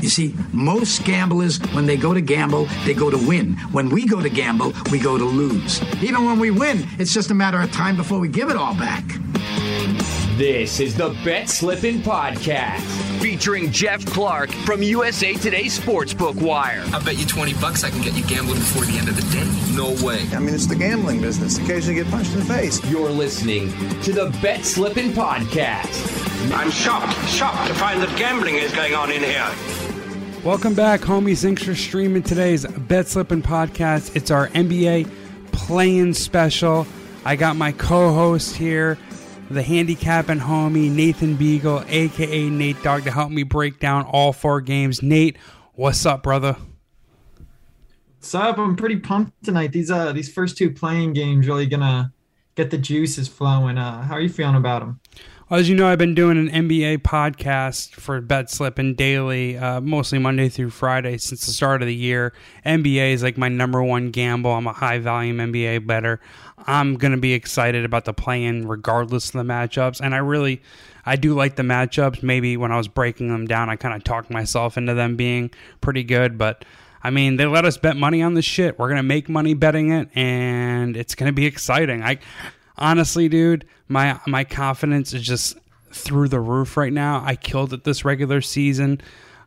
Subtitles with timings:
[0.00, 3.54] You see, most gamblers, when they go to gamble, they go to win.
[3.72, 5.82] When we go to gamble, we go to lose.
[6.02, 8.74] Even when we win, it's just a matter of time before we give it all
[8.74, 9.04] back.
[10.38, 12.80] This is the Bet Slippin' Podcast,
[13.20, 16.82] featuring Geoff Clark from USA Today Sportsbook Wire.
[16.94, 19.36] I bet you 20 bucks I can get you gambling before the end of the
[19.36, 19.76] day.
[19.76, 20.26] No way.
[20.32, 21.58] I mean, it's the gambling business.
[21.58, 22.82] Occasionally get punched in the face.
[22.90, 23.68] You're listening
[24.00, 26.52] to the Bet Slippin' Podcast.
[26.54, 29.89] I'm shocked, shocked to find that gambling is going on in here.
[30.44, 31.42] Welcome back, homies.
[31.42, 34.16] Thanks for streaming today's Bet Slippin' Podcast.
[34.16, 35.10] It's our NBA
[35.52, 36.86] play-in special.
[37.26, 38.96] I got my co host here
[39.50, 44.62] the handicapping homie Nathan Beighle, aka Nate Dog, to help me break down all four
[44.62, 45.02] games.
[45.02, 45.36] Nate,
[45.74, 46.56] what's up, brother?
[48.16, 48.56] What's up?
[48.56, 49.72] I'm pretty pumped tonight.
[49.72, 52.14] These uh these first two play-in games really gonna
[52.54, 53.76] get the juices flowing.
[53.76, 55.00] Uh, how are you feeling about them?
[55.52, 60.20] As you know, I've been doing an NBA podcast for Bet Slippin' daily, uh, mostly
[60.20, 62.32] Monday through Friday since the start of the year.
[62.64, 64.52] NBA is like my number one gamble.
[64.52, 66.20] I'm a high volume NBA better.
[66.68, 70.00] I'm going to be excited about the play-in regardless of the matchups.
[70.00, 70.62] And I really,
[71.04, 72.22] I do like the matchups.
[72.22, 75.50] Maybe when I was breaking them down, I kind of talked myself into them being
[75.80, 76.38] pretty good.
[76.38, 76.64] But
[77.02, 78.78] I mean, they let us bet money on this shit.
[78.78, 82.04] We're going to make money betting it, and it's going to be exciting.
[82.04, 82.20] I
[82.80, 85.58] honestly, dude, my my confidence is just
[85.92, 87.22] through the roof right now.
[87.24, 89.00] I killed it this regular season.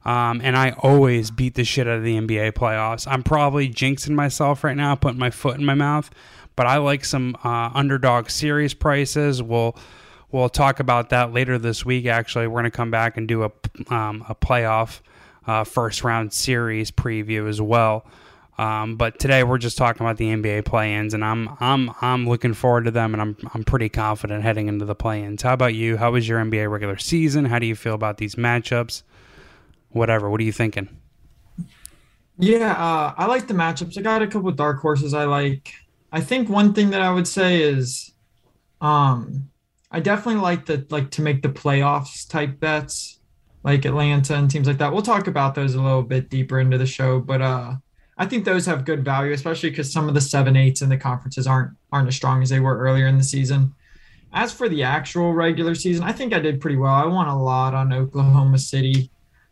[0.05, 3.07] Um, and I always beat the shit out of the NBA playoffs.
[3.09, 6.11] I'm probably jinxing myself right now, putting my foot in my mouth
[6.55, 9.41] but I like some uh, underdog series prices.
[9.41, 9.75] We'll
[10.31, 12.05] we'll talk about that later this week.
[12.05, 13.51] Actually, we're to come back and do a
[13.93, 14.99] um, a playoff
[15.47, 18.05] uh, first round series preview as well.
[18.57, 22.53] Um, but today we're just talking about the NBA play-ins, and I'm I'm I'm looking
[22.53, 25.41] forward to them, and I'm I'm pretty confident heading into the play-ins.
[25.41, 25.97] How about you?
[25.97, 27.45] How was your NBA regular season?
[27.45, 29.03] How do you feel about these matchups?
[29.89, 30.29] Whatever.
[30.29, 30.89] What are you thinking?
[32.37, 33.97] Yeah, uh, I like the matchups.
[33.97, 35.73] I got a couple dark horses I like.
[36.11, 38.11] I think one thing that I would say is,
[38.81, 39.49] um,
[39.91, 43.19] I definitely like the like to make the playoffs type bets,
[43.63, 44.93] like Atlanta and teams like that.
[44.93, 47.75] We'll talk about those a little bit deeper into the show, but uh,
[48.17, 50.97] I think those have good value, especially because some of the seven eights in the
[50.97, 53.73] conferences aren't aren't as strong as they were earlier in the season.
[54.33, 56.93] As for the actual regular season, I think I did pretty well.
[56.93, 59.11] I won a lot on Oklahoma City,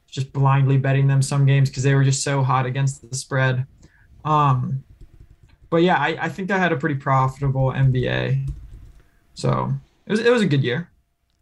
[0.10, 3.66] just blindly betting them some games because they were just so hot against the spread.
[4.26, 4.84] Um,
[5.70, 8.48] but yeah, I, I think I had a pretty profitable NBA.
[9.34, 9.72] So
[10.06, 10.90] it was it was a good year.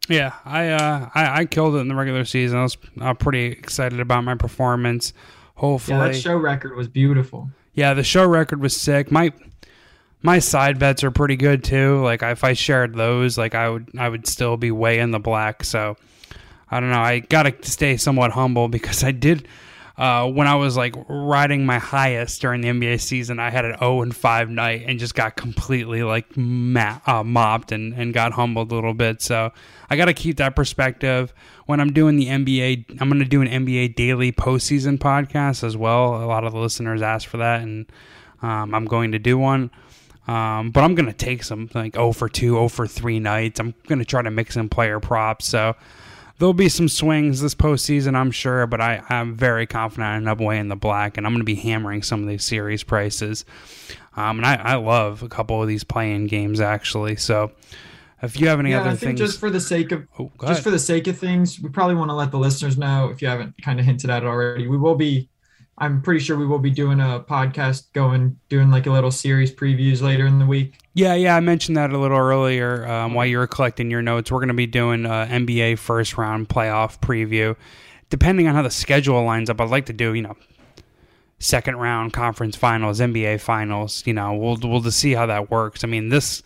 [0.07, 2.59] Yeah, I uh I, I killed it in the regular season.
[2.59, 5.13] I was uh, pretty excited about my performance.
[5.59, 7.49] Hopefully, yeah, that show record was beautiful.
[7.73, 9.11] Yeah, the show record was sick.
[9.11, 9.33] My
[10.21, 12.01] my side bets are pretty good too.
[12.01, 15.19] Like if I shared those, like I would I would still be way in the
[15.19, 15.65] black.
[15.65, 15.97] So
[16.71, 17.01] I don't know.
[17.01, 19.49] I got to stay somewhat humble because I did
[19.99, 23.77] uh, when I was like riding my highest during the NBA season, I had an
[23.79, 28.31] 0 and 5 night and just got completely like ma- uh, mopped and, and got
[28.31, 29.21] humbled a little bit.
[29.21, 29.51] So
[29.89, 31.33] I got to keep that perspective.
[31.65, 35.75] When I'm doing the NBA, I'm going to do an NBA daily postseason podcast as
[35.75, 36.23] well.
[36.23, 37.85] A lot of the listeners asked for that, and
[38.41, 39.69] um, I'm going to do one.
[40.29, 43.59] Um, but I'm going to take some like 0 for 2, 0 for 3 nights.
[43.59, 45.45] I'm going to try to mix in player props.
[45.45, 45.75] So
[46.39, 50.27] there'll be some swings this postseason, I'm sure, but I, I'm very confident I end
[50.27, 52.83] up way in the black, and I'm going to be hammering some of these series
[52.83, 53.45] prices.
[54.15, 57.15] Um, and I, I love a couple of these play-in games actually.
[57.17, 57.51] So
[58.21, 60.31] if you have any yeah, other I think things, just for the sake of Oh,
[60.41, 60.63] just ahead.
[60.63, 63.27] for the sake of things, we probably want to let the listeners know if you
[63.27, 64.67] haven't kind of hinted at it already.
[64.67, 65.29] We will be
[65.77, 69.53] I'm pretty sure we will be doing a podcast going doing like a little series
[69.53, 70.73] previews later in the week.
[70.99, 74.33] Yeah, yeah, I mentioned that a little earlier um, while you were collecting your notes.
[74.33, 77.55] We're going to be doing uh, NBA first round playoff preview.
[78.09, 80.35] Depending on how the schedule lines up, I'd like to do you know
[81.39, 84.05] second round conference finals, NBA finals.
[84.05, 85.85] You know, we'll we'll just see how that works.
[85.85, 86.43] I mean, this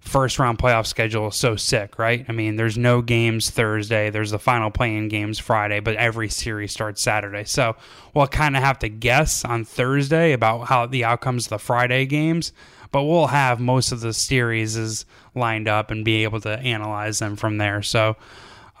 [0.00, 2.26] first round playoff schedule is so sick, right?
[2.28, 4.10] I mean, there's no games Thursday.
[4.10, 7.44] There's the final play-in games Friday, but every series starts Saturday.
[7.44, 7.76] So
[8.14, 12.04] we'll kind of have to guess on Thursday about how the outcomes of the Friday
[12.06, 12.52] games,
[12.92, 15.04] but we'll have most of the series is
[15.34, 17.82] lined up and be able to analyze them from there.
[17.82, 18.16] So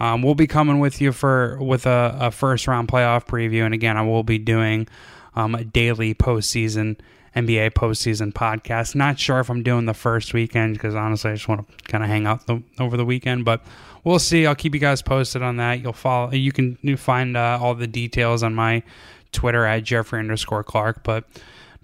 [0.00, 3.72] Um, we'll be coming with you for with a, a, first round playoff preview, and
[3.72, 4.88] again, I will be doing
[5.36, 6.96] um, a daily postseason
[7.36, 8.94] NBA postseason podcast.
[8.94, 12.02] Not sure if I'm doing the first weekend because honestly, I just want to kind
[12.02, 13.62] of hang out the, over the weekend, but
[14.02, 14.44] we'll see.
[14.46, 15.80] I'll keep you guys posted on that.
[15.80, 16.32] You'll follow.
[16.32, 18.82] You can find uh, all the details on my
[19.30, 21.04] Twitter at Jeffrey underscore Clark.
[21.04, 21.24] But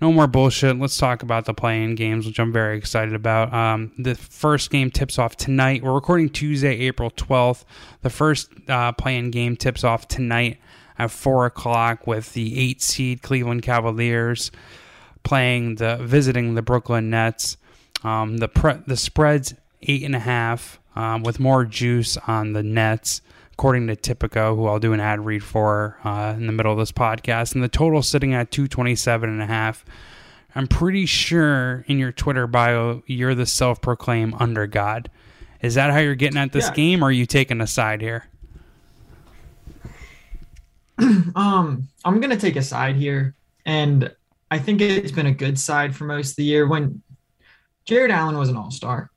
[0.00, 0.78] no more bullshit.
[0.78, 3.52] Let's talk about the play-in games, which I'm very excited about.
[3.52, 5.82] Um, the first game tips off tonight.
[5.82, 7.64] We're recording Tuesday, April 12th.
[8.02, 10.58] The first uh, play-in game tips off tonight
[10.98, 14.50] at 4 o'clock with the 8 seed Cleveland Cavaliers
[15.22, 17.56] playing the visiting the Brooklyn Nets.
[18.02, 22.62] Um, the pre- the spread's eight and a half um, with more juice on the
[22.62, 23.20] Nets
[23.58, 26.78] according to Tipico, who I'll do an ad read for uh, in the middle of
[26.78, 27.56] this podcast.
[27.56, 29.84] And the total sitting at 227 and a half.
[30.55, 35.10] I'm pretty sure in your Twitter bio, you're the self proclaimed under God.
[35.60, 36.75] Is that how you're getting at this yeah.
[36.75, 38.28] game, or are you taking a side here?
[40.99, 43.34] um, I'm gonna take a side here,
[43.66, 44.14] and
[44.52, 46.69] I think it's been a good side for most of the year.
[46.69, 47.02] When
[47.84, 49.11] Jarrett Allen was an All Star,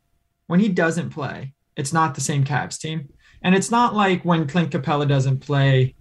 [0.48, 3.08] when he doesn't play, it's not the same Cavs team.
[3.42, 5.96] And it's not like when Clint Capela doesn't play,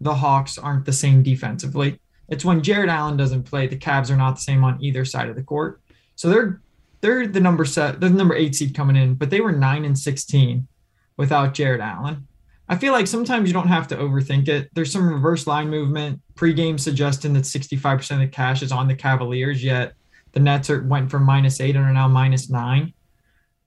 [0.00, 2.00] the Hawks aren't the same defensively.
[2.28, 5.28] It's when Jarrett Allen doesn't play, the Cavs are not the same on either side
[5.28, 5.80] of the court.
[6.16, 6.60] So they're
[7.00, 9.98] they're the number set, the number eight seed coming in, but they were nine and
[9.98, 10.68] sixteen
[11.16, 12.26] without Jarrett Allen.
[12.68, 14.70] I feel like sometimes you don't have to overthink it.
[14.74, 18.94] There's some reverse line movement pregame suggesting that 65% of the cash is on the
[18.94, 19.94] Cavaliers, yet
[20.32, 22.92] the Nets are went from minus eight and are now minus nine.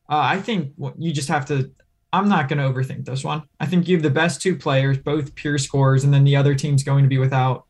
[0.10, 1.72] Uh, I think you just have to
[2.14, 3.42] I'm not going to overthink this one.
[3.60, 6.54] I think you have the best two players, both pure scorers, and then the other
[6.54, 7.66] team's going to be without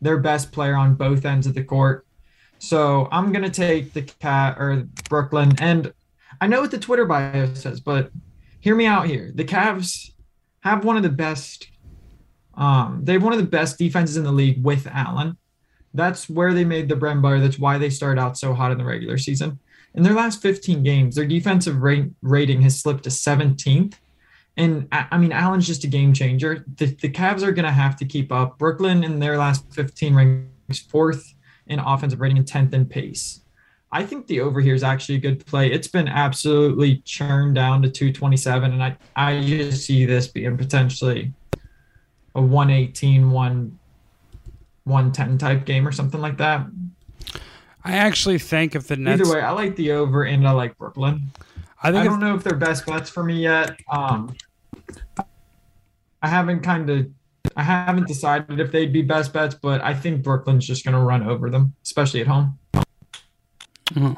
[0.00, 2.04] their best player on both ends of the court.
[2.58, 5.52] So I'm going to take the cat or Brooklyn.
[5.60, 5.94] And
[6.40, 8.10] I know what the Twitter bio says, but
[8.60, 9.30] hear me out here.
[9.32, 10.10] The Cavs
[10.60, 11.68] have one of the best.
[12.54, 15.36] Um, they have one of the best defenses in the league with Allen.
[15.92, 18.78] That's where they made the bread and That's why they started out so hot in
[18.78, 19.60] the regular season
[19.94, 23.94] in their last 15 games, their defensive rate, rating has slipped to 17th.
[24.56, 26.64] And I mean, Allen's just a game changer.
[26.76, 28.58] The, the Cavs are going to have to keep up.
[28.58, 31.34] Brooklyn in their last 15 ranks fourth
[31.66, 33.40] in offensive rating and 10th in pace.
[33.90, 35.70] I think the over here is actually a good play.
[35.70, 41.32] It's been absolutely churned down to 227, and I, I just see this being potentially
[42.34, 43.78] a 118, 1,
[44.84, 46.66] 110 type game or something like that.
[47.84, 49.20] I actually think if the Nets.
[49.20, 51.30] Either way, I like the over and I like Brooklyn.
[51.82, 53.78] I think I don't if, know if they're best bets for me yet.
[53.90, 54.34] Um,
[56.22, 57.06] I haven't kind of,
[57.56, 61.00] I haven't decided if they'd be best bets, but I think Brooklyn's just going to
[61.00, 62.58] run over them, especially at home.
[63.96, 64.16] Oh.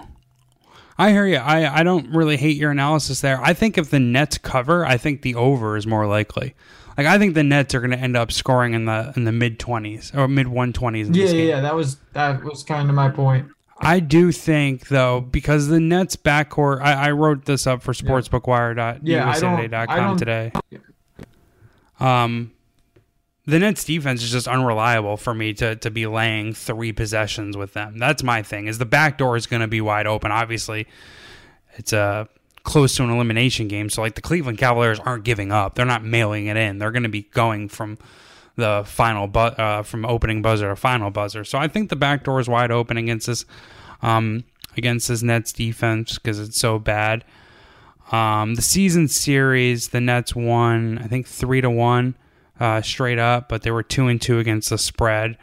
[0.96, 1.38] I hear you.
[1.38, 3.40] I, I don't really hate your analysis there.
[3.42, 6.54] I think if the Nets cover, I think the over is more likely.
[6.96, 9.32] Like I think the Nets are going to end up scoring in the in the
[9.32, 11.10] mid twenties or mid one twenties.
[11.10, 13.48] Yeah, yeah, that was that was kind of my point.
[13.78, 16.80] I do think though because the Nets backcourt.
[16.80, 20.50] I, I wrote this up for sportsbookwire.usatoday.com yeah, today.
[22.00, 22.52] Um,
[23.46, 27.74] the Nets defense is just unreliable for me to to be laying three possessions with
[27.74, 27.98] them.
[27.98, 28.66] That's my thing.
[28.66, 30.32] Is the back door is going to be wide open?
[30.32, 30.86] Obviously,
[31.74, 32.28] it's a
[32.64, 33.88] close to an elimination game.
[33.88, 35.76] So like the Cleveland Cavaliers aren't giving up.
[35.76, 36.78] They're not mailing it in.
[36.78, 37.98] They're going to be going from
[38.56, 41.44] the final bu- uh, from opening buzzer to final buzzer.
[41.44, 43.44] So I think the back door is wide open against this
[44.02, 44.44] um,
[44.76, 47.24] against this Nets defense because it's so bad.
[48.12, 52.16] Um, the season series, the Nets won I think three to one
[52.58, 55.36] uh, straight up, but they were two and two against the spread.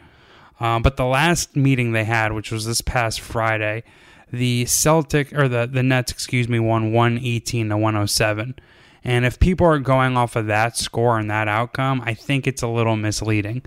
[0.60, 3.84] Um, but the last meeting they had, which was this past Friday,
[4.32, 8.56] the Celtic or the the Nets, excuse me, won 118 to 107.
[9.04, 12.62] And if people are going off of that score and that outcome, I think it's
[12.62, 13.62] a little misleading.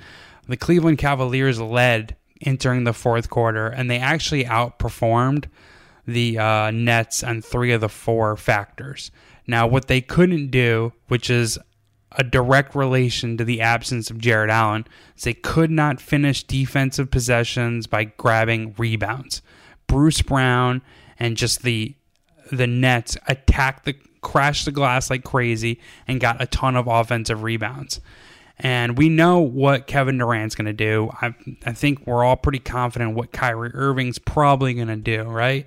[0.48, 5.46] The Cleveland Cavaliers led entering the fourth quarter, and they actually outperformed
[6.08, 9.12] the uh, Nets on three of the four factors.
[9.46, 11.60] Now, what they couldn't do, which is
[12.14, 17.12] a direct relation to the absence of Jarrett Allen, is they could not finish defensive
[17.12, 19.42] possessions by grabbing rebounds.
[19.88, 20.82] Bruce Brown
[21.20, 21.96] and just the
[22.52, 23.96] the Nets attacked the
[24.28, 28.02] crashed the glass like crazy, and got a ton of offensive rebounds.
[28.60, 31.10] And we know what Kevin Durant's going to do.
[31.22, 31.34] I,
[31.66, 35.66] I think we're all pretty confident what Kyrie Irving's probably going to do, right?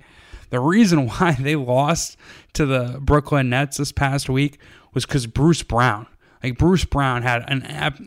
[0.51, 2.17] The reason why they lost
[2.53, 4.59] to the Brooklyn Nets this past week
[4.93, 6.05] was because Bruce Brown.
[6.43, 7.97] Like Bruce Brown had an ep-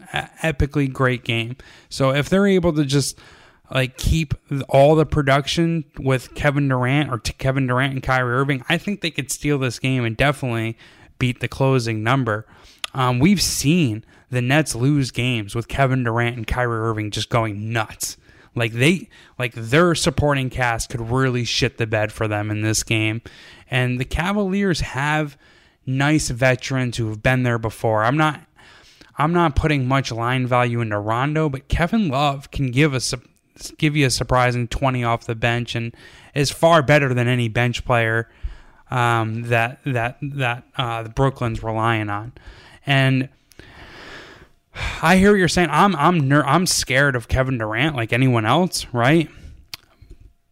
[0.40, 1.56] epically great game.
[1.88, 3.18] So if they're able to just
[3.74, 4.34] like keep
[4.68, 9.10] all the production with Kevin Durant or Kevin Durant and Kyrie Irving, I think they
[9.10, 10.78] could steal this game and definitely
[11.18, 12.46] beat the closing number.
[12.94, 17.72] Um, we've seen the Nets lose games with Kevin Durant and Kyrie Irving just going
[17.72, 18.16] nuts.
[18.54, 22.84] Like they like their supporting cast could really shit the bed for them in this
[22.84, 23.20] game.
[23.68, 25.36] And the Cavaliers have
[25.84, 28.04] nice veterans who have been there before.
[28.04, 28.40] I'm not
[29.18, 33.12] I'm not putting much line value into Rondo, but Kevin Love can give us
[33.78, 35.94] give you a surprising 20 off the bench and
[36.34, 38.28] is far better than any bench player
[38.90, 42.32] um, that that that uh, the Brooklyn's relying on.
[42.86, 43.28] And
[45.02, 45.68] I hear what you're saying.
[45.70, 49.28] I'm I'm ner- I'm scared of Kevin Durant like anyone else, right?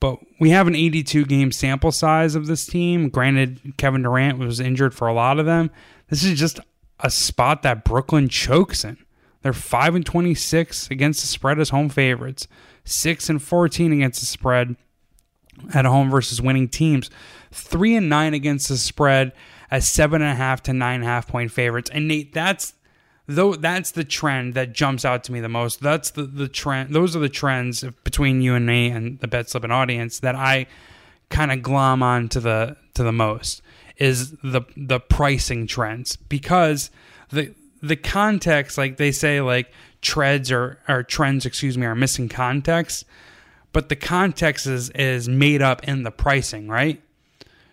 [0.01, 3.09] But we have an 82 game sample size of this team.
[3.09, 5.71] Granted, Kevin Durant was injured for a lot of them.
[6.09, 6.59] This is just
[6.99, 8.97] a spot that Brooklyn chokes in.
[9.43, 12.47] They're 5 and 26 against the spread as home favorites,
[12.85, 14.77] 6 and 14 against the spread
[15.75, 17.11] at home versus winning teams,
[17.53, 19.33] 3 and 9 against the spread
[19.71, 21.91] as 7.5 to 9.5 point favorites.
[21.91, 22.75] And Nate, that's
[23.27, 25.81] though that's the trend that jumps out to me the most.
[25.81, 26.95] That's the, the trend.
[26.95, 30.67] Those are the trends between you and me and the bet slipping audience that I
[31.31, 33.63] kind of glom on to the to the most
[33.97, 36.91] is the the pricing trends because
[37.31, 42.29] the the context like they say like treads or or trends excuse me are missing
[42.29, 43.05] context
[43.73, 47.03] but the context is is made up in the pricing right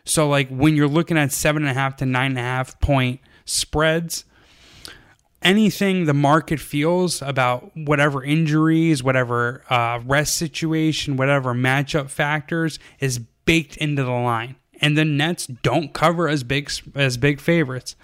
[0.06, 2.80] so like when you're looking at seven and a half to nine and a half
[2.80, 4.24] point spreads
[5.42, 13.20] anything the market feels about whatever injuries, whatever uh, rest situation, whatever matchup factors is
[13.46, 14.56] baked into the line.
[14.82, 17.96] And the Nets don't cover as big as big favorites.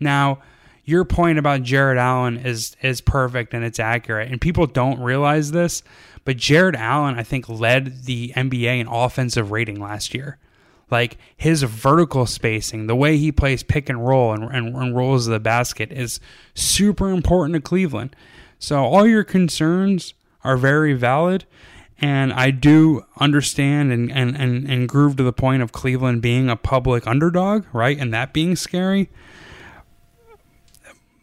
[0.00, 0.40] Now,
[0.84, 4.30] your point about Jarrett Allen is is perfect and it's accurate.
[4.30, 5.82] And people don't realize this,
[6.24, 10.38] but Jarrett Allen I think led the NBA in offensive rating last year.
[10.90, 15.24] Like his vertical spacing, the way he plays pick and roll and, and, and rolls
[15.24, 16.20] the basket is
[16.54, 18.14] super important to Cleveland.
[18.58, 20.12] So all your concerns
[20.44, 21.46] are very valid.
[21.98, 26.50] And I do understand and, and, and, and groove to the point of Cleveland being
[26.50, 27.96] a public underdog, right?
[27.96, 29.08] And that being scary.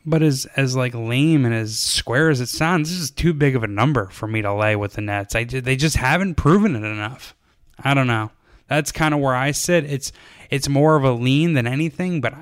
[0.06, 3.56] But as as like lame and as square as it sounds, this is too big
[3.56, 5.36] of a number for me to lay with the Nets.
[5.36, 7.36] I they just haven't proven it enough.
[7.78, 8.32] I don't know.
[8.68, 9.84] That's kind of where I sit.
[9.86, 10.12] It's
[10.50, 12.34] it's more of a lean than anything, but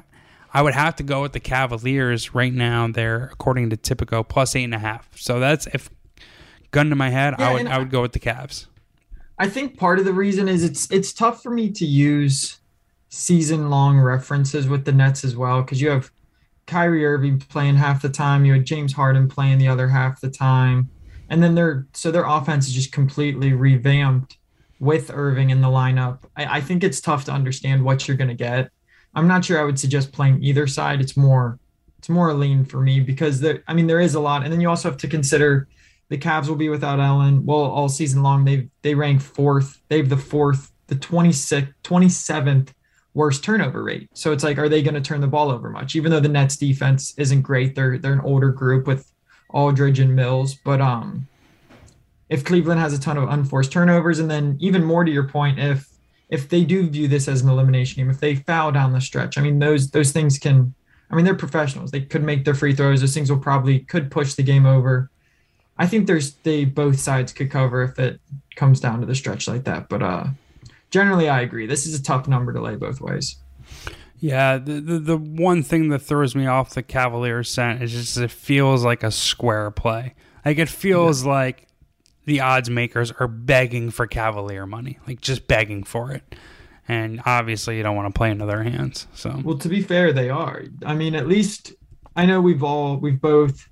[0.54, 2.88] I would have to go with the Cavaliers right now.
[2.88, 5.10] They're according to Tipico plus eight and a half.
[5.16, 5.90] So that's if
[6.72, 8.68] gun to my head, yeah, I would I would go with the Cavs.
[9.40, 12.60] I think part of the reason is it's it's tough for me to use
[13.10, 16.12] season long references with the Nets as well because you have
[16.67, 20.29] Kyrie Irving playing half the time, you had James Harden playing the other half the
[20.29, 20.89] time,
[21.29, 24.38] and then their so their offense is just completely revamped
[24.79, 28.29] with Irving in the lineup, I, I think it's tough to understand what you're going
[28.29, 28.69] to get.
[29.15, 31.01] I'm not sure I would suggest playing either side.
[31.01, 31.59] It's more
[31.97, 34.62] it's more lean for me because there I mean there is a lot, and then
[34.62, 35.67] you also have to consider
[36.09, 37.45] the Cavs will be without Allen.
[37.45, 39.81] Well, all season long they they rank fourth.
[39.89, 42.69] They have the fourth, the 26th, 27th
[43.17, 44.09] worst turnover rate.
[44.13, 45.95] So it's like, are they going to turn the ball over much?
[45.95, 49.12] Even though the Nets defense isn't great, they're they're an older group with
[49.50, 51.27] Aldridge and Mills, but um
[52.29, 55.59] if Cleveland has a ton of unforced turnovers, and then even more to your point,
[55.59, 55.88] if
[56.29, 59.38] if they do view this as an elimination game, if they foul down the stretch,
[59.38, 60.74] I mean those those things can.
[61.09, 61.91] I mean they're professionals.
[61.91, 63.00] They could make their free throws.
[63.00, 65.09] Those things will probably could push the game over.
[65.77, 68.19] I think there's they both sides could cover if it
[68.55, 69.88] comes down to the stretch like that.
[69.88, 70.25] But uh,
[70.91, 71.65] generally, I agree.
[71.65, 73.38] This is a tough number to lay both ways.
[74.20, 78.17] Yeah, the, the, the one thing that throws me off the Cavaliers scent is just
[78.17, 80.15] it feels like a square play.
[80.44, 81.32] Like it feels yeah.
[81.32, 81.67] like
[82.25, 86.36] the odds makers are begging for Cavalier money, like just begging for it.
[86.88, 89.08] And obviously, you don't want to play into their hands.
[89.13, 90.63] So, well, to be fair, they are.
[90.86, 91.74] I mean, at least
[92.15, 93.67] I know we've all we've both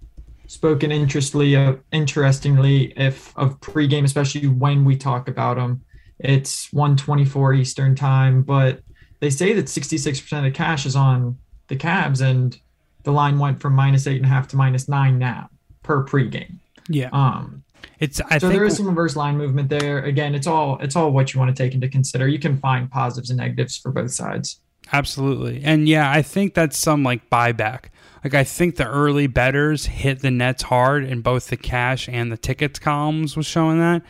[0.48, 5.82] spoken interestly, uh, interestingly, if of pregame, especially when we talk about them.
[6.20, 8.82] It's 124 Eastern time, but
[9.20, 12.58] they say that 66% of cash is on the Cavs, and
[13.04, 15.50] the line went from minus eight and a half to minus nine now
[15.84, 16.58] per pregame.
[16.90, 17.10] Yeah.
[17.12, 17.64] Um,
[18.00, 20.04] it's I so there is some reverse line movement there.
[20.04, 22.28] Again, it's all it's all what you want to take into consider.
[22.28, 24.60] You can find positives and negatives for both sides.
[24.92, 27.86] Absolutely, and yeah, I think that's some like buyback.
[28.24, 32.32] Like I think the early betters hit the nets hard in both the cash and
[32.32, 34.02] the tickets columns was showing that,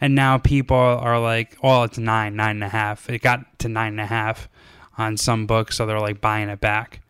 [0.00, 3.08] and now people are like, well, it's nine, nine and a half.
[3.10, 4.48] It got to nine and a half
[4.96, 7.00] on some books, so they're like buying it back.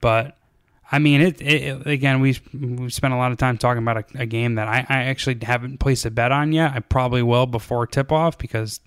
[0.00, 0.36] But
[0.92, 2.20] I mean, it, it, again.
[2.20, 5.04] We we spent a lot of time talking about a, a, game that I, I
[5.04, 6.72] actually haven't placed a bet on yet.
[6.74, 8.80] I probably will before tip off because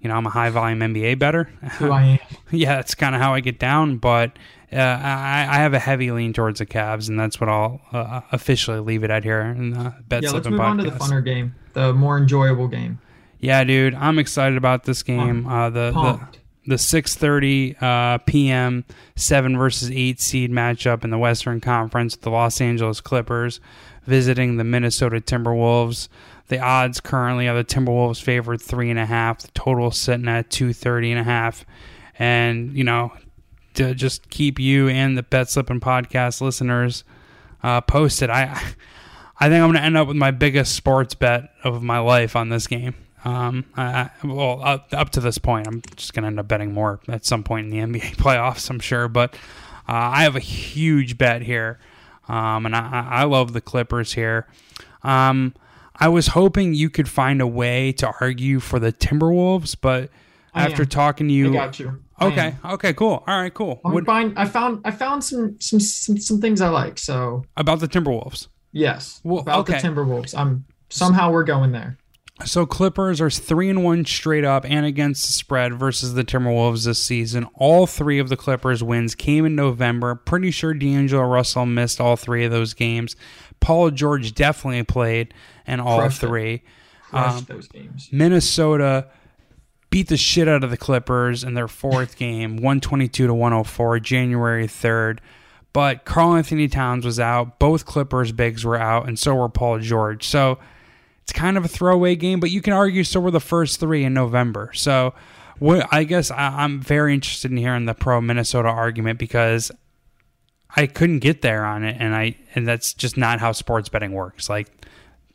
[0.00, 1.44] you know I'm a high volume NBA better.
[1.78, 2.18] Who I am.
[2.50, 3.96] yeah, that's kind of how I get down.
[3.96, 4.38] But
[4.70, 8.20] uh, I, I have a heavy lean towards the Cavs, and that's what I'll uh,
[8.30, 11.24] officially leave it at here in the bet yeah, let's move on to the funner
[11.24, 13.00] game, the more enjoyable game.
[13.40, 15.46] Yeah, dude, I'm excited about this game.
[15.46, 16.20] Uh, the the
[16.66, 18.84] the 6:30 uh, p.m.
[19.16, 23.60] seven versus eight seed matchup in the Western Conference, the Los Angeles Clippers
[24.04, 26.08] visiting the Minnesota Timberwolves.
[26.48, 29.40] The odds currently are the Timberwolves favored three and a half.
[29.40, 31.64] The total sitting at 230 and a half.
[32.18, 33.12] And you know,
[33.74, 37.04] to just keep you and the Bet Slippin' podcast listeners
[37.62, 38.60] uh, posted, I
[39.42, 42.36] I think I'm going to end up with my biggest sports bet of my life
[42.36, 42.94] on this game.
[43.24, 46.72] Um, I, well, up, up to this point, I'm just going to end up betting
[46.72, 49.08] more at some point in the NBA playoffs, I'm sure.
[49.08, 49.34] But
[49.88, 51.80] uh, I have a huge bet here,
[52.28, 54.46] um, and I, I love the Clippers here.
[55.02, 55.54] Um,
[55.96, 60.10] I was hoping you could find a way to argue for the Timberwolves, but
[60.54, 60.88] I after am.
[60.88, 62.00] talking to you, I got you.
[62.20, 63.24] Okay, okay, cool.
[63.26, 63.80] All right, cool.
[63.84, 64.08] I'm What.
[64.08, 66.96] I found I found some some some, some things I like.
[67.00, 68.46] So about the Timberwolves?
[68.72, 69.80] Yes, Well, about okay.
[69.80, 70.36] the Timberwolves.
[70.36, 71.98] I'm somehow we're going there.
[72.44, 76.84] So Clippers are three and one straight up and against the spread versus the Timberwolves
[76.84, 77.46] this season.
[77.54, 80.14] All three of the Clippers wins came in November.
[80.16, 83.14] Pretty sure D'Angelo Russell missed all three of those games.
[83.60, 85.34] Paul George definitely played
[85.66, 86.26] in all Crushed it.
[86.26, 86.62] three.
[87.10, 88.08] Crush Um, those games.
[88.10, 89.06] Minnesota
[89.90, 94.66] beat the shit out of the Clippers in their fourth game, 122 to 104, January
[94.66, 95.18] 3rd.
[95.72, 97.58] But Karl-Anthony Towns was out.
[97.58, 100.26] Both Clippers bigs were out, and so were Paul George.
[100.26, 100.58] So
[101.22, 104.04] it's kind of a throwaway game, but you can argue so were the first three
[104.04, 104.70] in November.
[104.74, 105.14] So
[105.58, 109.70] what, I guess I, I'm very interested in hearing the pro Minnesota argument because
[110.76, 114.12] I couldn't get there on it, and I and that's just not how sports betting
[114.12, 114.50] works.
[114.50, 114.68] Like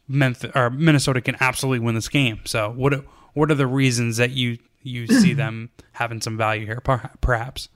[0.07, 2.41] Memphis, or Minnesota can absolutely win this game.
[2.45, 3.03] So what are-
[3.33, 6.81] what are the reasons that you you see them having some value here,
[7.21, 7.69] perhaps?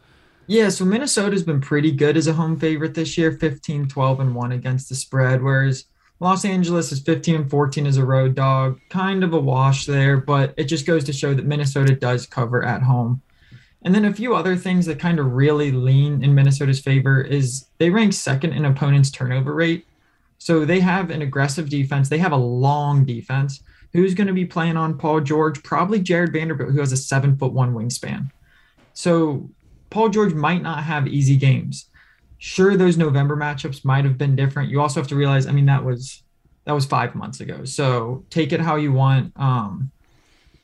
[0.48, 4.36] Yeah, so Minnesota's been pretty good as a home favorite this year, 15, 12, and
[4.36, 5.86] 1 against the spread, whereas
[6.20, 8.80] Los Angeles is 15 and 14 as a road dog.
[8.90, 12.64] Kind of a wash there, but it just goes to show that Minnesota does cover
[12.64, 13.22] at home.
[13.84, 17.66] And then a few other things that kind of really lean in Minnesota's favor is
[17.80, 19.88] they rank second in opponents' turnover rate.
[20.38, 22.10] So they have an aggressive defense.
[22.10, 23.64] They have a long defense.
[23.94, 25.64] Who's going to be playing on Paul George?
[25.64, 28.32] Probably Jarred Vanderbilt, who has a seven foot one wingspan.
[28.94, 29.50] So
[29.92, 31.88] Paul George might not have easy games.
[32.40, 34.72] Sure, those November matchups might have been different.
[34.72, 36.24] You also have to realize, I mean, that was
[36.66, 37.66] that was five months ago.
[37.66, 39.34] So take it how you want.
[39.36, 39.92] Um,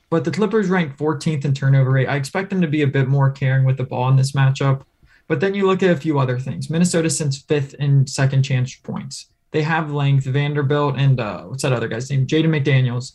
[0.10, 2.08] but the Clippers rank 14th in turnover rate.
[2.08, 4.84] I expect them to be a bit more caring with the ball in this matchup.
[5.28, 6.70] But then you look at a few other things.
[6.70, 9.28] Minnesota since fifth in second chance points.
[9.52, 10.26] They have length.
[10.26, 12.26] Vanderbilt and uh, what's that other guy's name?
[12.28, 13.14] Jaden McDaniels,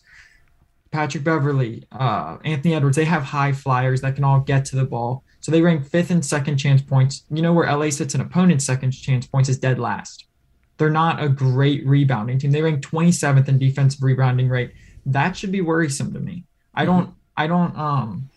[0.90, 2.96] Patrick Beverley, uh, Anthony Edwards.
[2.96, 5.24] They have high flyers that can all get to the ball.
[5.42, 7.24] So they rank fifth in second chance points.
[7.28, 10.26] You know where LA sits in opponent's second chance points is dead last.
[10.78, 12.52] They're not a great rebounding team.
[12.52, 14.72] They rank 27th in defensive rebounding rate.
[15.04, 16.44] That should be worrisome to me.
[16.74, 18.30] I don't I don't um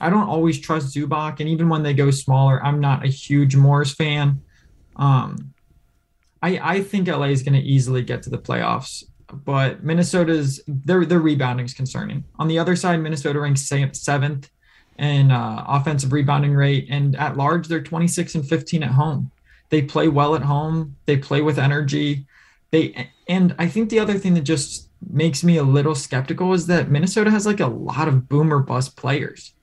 [0.00, 3.56] I don't always trust Zubac and even when they go smaller, I'm not a huge
[3.56, 4.40] Morris fan.
[4.94, 5.54] Um
[6.40, 11.04] I I think LA is going to easily get to the playoffs, but Minnesota's their
[11.04, 12.22] their rebounding is concerning.
[12.38, 14.50] On the other side, Minnesota ranks seventh
[14.98, 19.30] in uh, offensive rebounding rate, and at large, they're 26 and 15 at home.
[19.70, 20.96] They play well at home.
[21.06, 22.26] They play with energy.
[22.70, 26.66] They and I think the other thing that just makes me a little skeptical is
[26.66, 29.54] that Minnesota has like a lot of boomer bust players.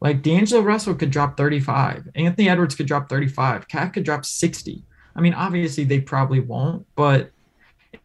[0.00, 2.10] Like D'Angelo Russell could drop 35.
[2.14, 3.66] Anthony Edwards could drop 35.
[3.68, 4.84] Cat could drop 60.
[5.14, 7.30] I mean, obviously they probably won't, but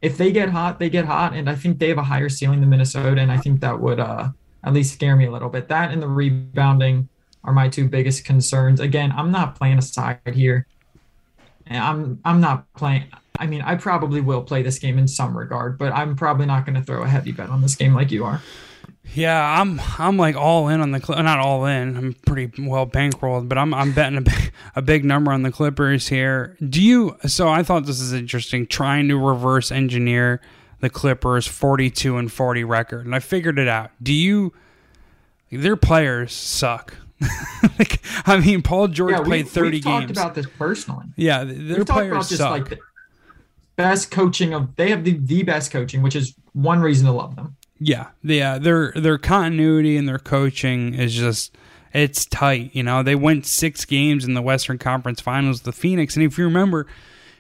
[0.02, 1.34] if they get hot, they get hot.
[1.34, 3.20] And I think they have a higher ceiling than Minnesota.
[3.20, 4.30] And I think that would uh,
[4.64, 5.68] at least scare me a little bit.
[5.68, 7.10] That and the rebounding
[7.44, 8.80] are my two biggest concerns.
[8.80, 10.68] Again, I'm not playing a side here.
[11.70, 13.06] I'm I'm not playing.
[13.40, 16.66] I mean, I probably will play this game in some regard, but I'm probably not
[16.66, 18.42] going to throw a heavy bet on this game like you are.
[19.14, 21.98] Yeah, I'm I'm like all in on the Cl- not all in.
[21.98, 25.52] I'm pretty well bankrolled, but I'm I'm betting a big, a big number on the
[25.52, 26.56] Clippers here.
[26.70, 27.18] Do you?
[27.26, 28.68] So I thought this is interesting.
[28.68, 30.40] Trying to reverse engineer
[30.82, 33.92] the Clippers 42 and 40 record, and I figured it out.
[34.02, 34.54] Do you?
[35.52, 36.96] Their players suck.
[37.80, 40.02] like, I mean, Paul George yeah, played we, 30 we've games.
[40.02, 41.06] talked about this personally.
[41.16, 42.52] yeah, their We've players about just suck.
[42.52, 42.80] like the
[43.76, 44.76] best coaching of.
[44.76, 47.56] They have the, the best coaching, which is one reason to love them.
[47.80, 51.56] Yeah, yeah, their their continuity and their coaching is just
[51.94, 52.72] it's tight.
[52.74, 56.26] You know, they went six games in the Western Conference Finals, with the Phoenix, and
[56.26, 56.88] if you remember,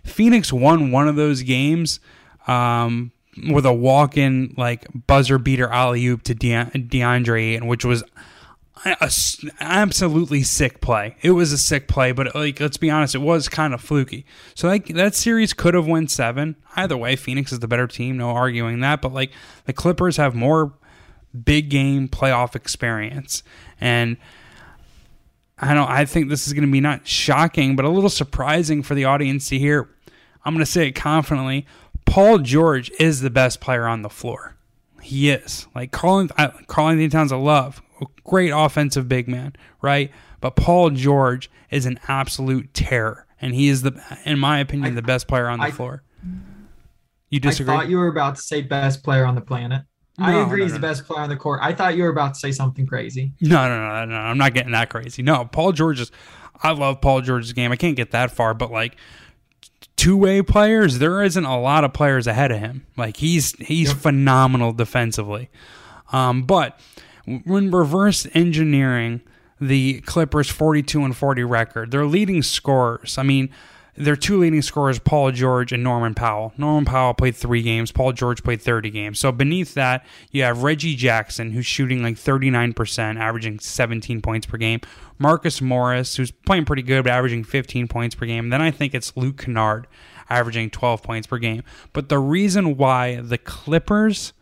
[0.04, 2.00] Phoenix won one of those games
[2.48, 3.12] um,
[3.50, 8.04] with a walk-in like buzzer beater alley oop to De- DeAndre Ayton, which was
[8.86, 9.12] a
[9.60, 11.16] absolutely sick play.
[11.22, 14.26] It was a sick play, but like let's be honest, it was kind of fluky.
[14.56, 16.56] So like that series could have won seven.
[16.76, 18.18] Either way, Phoenix is the better team.
[18.18, 19.02] No arguing that.
[19.02, 19.32] But like
[19.66, 20.74] the Clippers have more
[21.44, 23.44] big game playoff experience,
[23.80, 24.18] and
[25.60, 25.90] I don't.
[25.90, 29.06] I think this is going to be not shocking, but a little surprising for the
[29.06, 29.90] audience to hear.
[30.44, 31.68] I'm going to say it confidently.
[32.06, 34.58] Paul George is the best player on the floor.
[35.02, 36.28] He is like Carl.
[36.68, 37.32] Karl-Anthony Towns.
[37.32, 40.12] I love a great offensive big man, right?
[40.40, 45.02] But Paul George is an absolute terror, and he is the, in my opinion, the
[45.02, 46.04] best player on the I- floor.
[47.30, 47.74] You disagree?
[47.74, 49.84] I thought you were about to say best player on the planet.
[50.20, 51.62] I agree no, he's no, the best player on the court.
[51.64, 53.32] I thought you were about to say something crazy.
[53.40, 54.16] No, no, no, no.
[54.16, 55.24] I'm not getting that crazy.
[55.24, 56.12] No, Paul George is.
[56.62, 57.72] I love Paul George's game.
[57.72, 58.98] I can't get that far, but like
[60.02, 62.88] two way players, there isn't a lot of players ahead of him.
[62.98, 65.50] Like he's he's phenomenal defensively.
[66.12, 66.80] Um, but
[67.46, 69.22] when reverse engineering
[69.60, 73.20] the Clippers 42 and 40 record, their leading scorers.
[73.20, 73.52] I mean,
[73.96, 76.54] their two leading scorers, Paul George and Norman Powell.
[76.58, 77.92] Norman Powell played three games.
[77.92, 79.20] Paul George played 30 games.
[79.20, 84.58] So beneath that, you have Reggie Jackson, who's shooting like 39%, averaging 17 points per
[84.58, 84.80] game.
[85.20, 88.50] Marcus Morris, who's playing pretty good, but averaging 15 points per game.
[88.50, 89.88] Then I think it's Luke Kennard,
[90.30, 91.64] averaging 12 points per game.
[91.94, 94.34] But the reason why the Clippers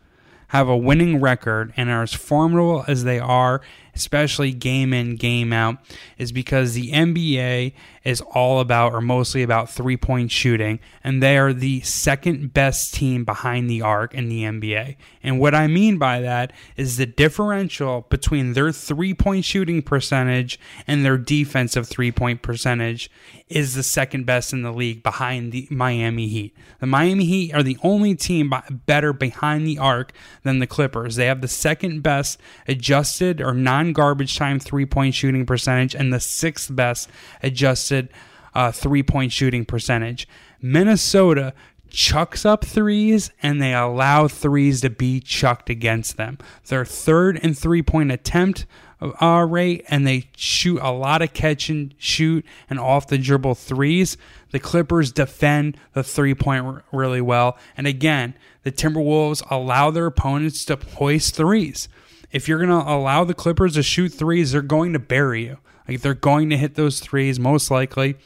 [0.48, 3.60] have a winning record and are as formidable as they are,
[4.00, 5.76] especially game in, game out,
[6.16, 11.36] is because the NBA is all about or mostly about three point shooting, and they
[11.36, 14.96] are the second best team behind the arc in the NBA.
[15.22, 20.58] And what I mean by that is the differential between their three point shooting percentage
[20.86, 23.10] and their defensive three point percentage
[23.50, 26.56] is the second best in the league behind the Miami Heat.
[26.78, 28.52] The Miami Heat are the only team
[28.86, 30.12] better behind the arc
[30.44, 31.16] than the Clippers.
[31.16, 36.12] They have the second best adjusted or non garbage time three point shooting percentage and
[36.12, 37.10] the sixth best
[37.42, 38.08] adjusted
[38.54, 40.28] uh, three point shooting percentage.
[40.62, 41.52] Minnesota
[41.90, 46.38] chucks up threes and they allow threes to be chucked against them.
[46.66, 48.66] They're third and three point attempt
[49.00, 53.54] uh, rate and they shoot a lot of catch and shoot and off the dribble
[53.54, 54.16] threes.
[54.50, 57.58] The Clippers defend the three point r- really well.
[57.76, 61.88] And again, the Timberwolves allow their opponents to hoist threes.
[62.30, 65.58] If you're going to allow the Clippers to shoot threes, they're going to bury you.
[65.88, 68.16] Like they're going to hit those threes most likely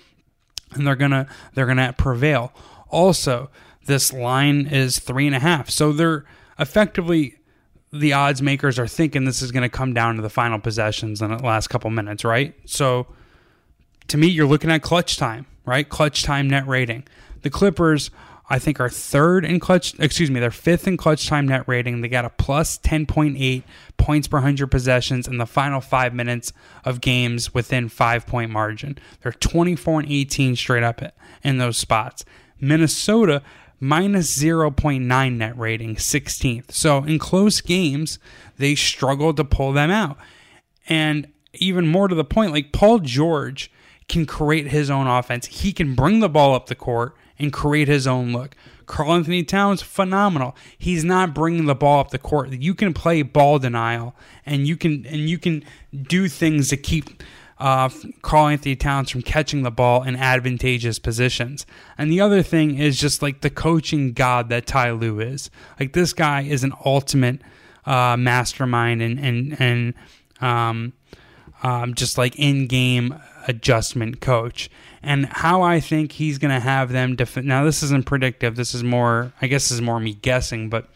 [0.75, 2.53] and they're gonna they're gonna prevail.
[2.91, 3.51] Also,
[3.87, 6.25] this line is three and a half, so they're
[6.59, 7.37] effectively
[7.95, 11.23] the odds makers are thinking this is going to come down to the final possessions
[11.23, 12.55] in the last couple minutes, right?
[12.65, 13.07] So,
[14.09, 15.89] to me, you're looking at clutch time, right?
[15.89, 17.05] Clutch time net rating.
[17.43, 18.11] The Clippers,
[18.51, 19.95] I think, are third in clutch.
[20.01, 22.01] Excuse me, they're fifth in clutch time net rating.
[22.01, 23.63] They got a plus 10.8
[23.97, 26.53] points per hundred possessions in the final five minutes
[26.85, 28.99] of games within five point margin.
[29.23, 31.01] They're 24 and 18 straight up
[31.45, 32.25] in those spots.
[32.61, 33.43] Minnesota
[33.85, 36.73] minus 0.9 net rating, 16th.
[36.73, 38.19] So in close games,
[38.57, 40.17] they struggled to pull them out.
[40.89, 43.71] And even more to the point, like Paul George
[44.09, 45.47] can create his own offense.
[45.47, 48.57] He can bring the ball up the court and create his own look.
[48.87, 50.57] Karl-Anthony Towns, phenomenal.
[50.79, 52.53] He's not bringing the ball up the court.
[52.53, 54.15] You can play ball denial,
[54.47, 57.23] and you can and you can do things to keep
[57.59, 57.89] uh,
[58.23, 61.67] Karl-Anthony Towns from catching the ball in advantageous positions.
[61.97, 65.51] And the other thing is just like the coaching god that Ty Lue is.
[65.79, 67.41] Like this guy is an ultimate
[67.87, 69.95] uh, mastermind and and and
[70.41, 70.93] um,
[71.63, 73.15] um, just like in game
[73.47, 74.71] adjustment coach.
[75.03, 78.57] And how I think he's going to have them def- now this isn't predictive.
[78.57, 80.89] This is more I guess this is more me guessing, but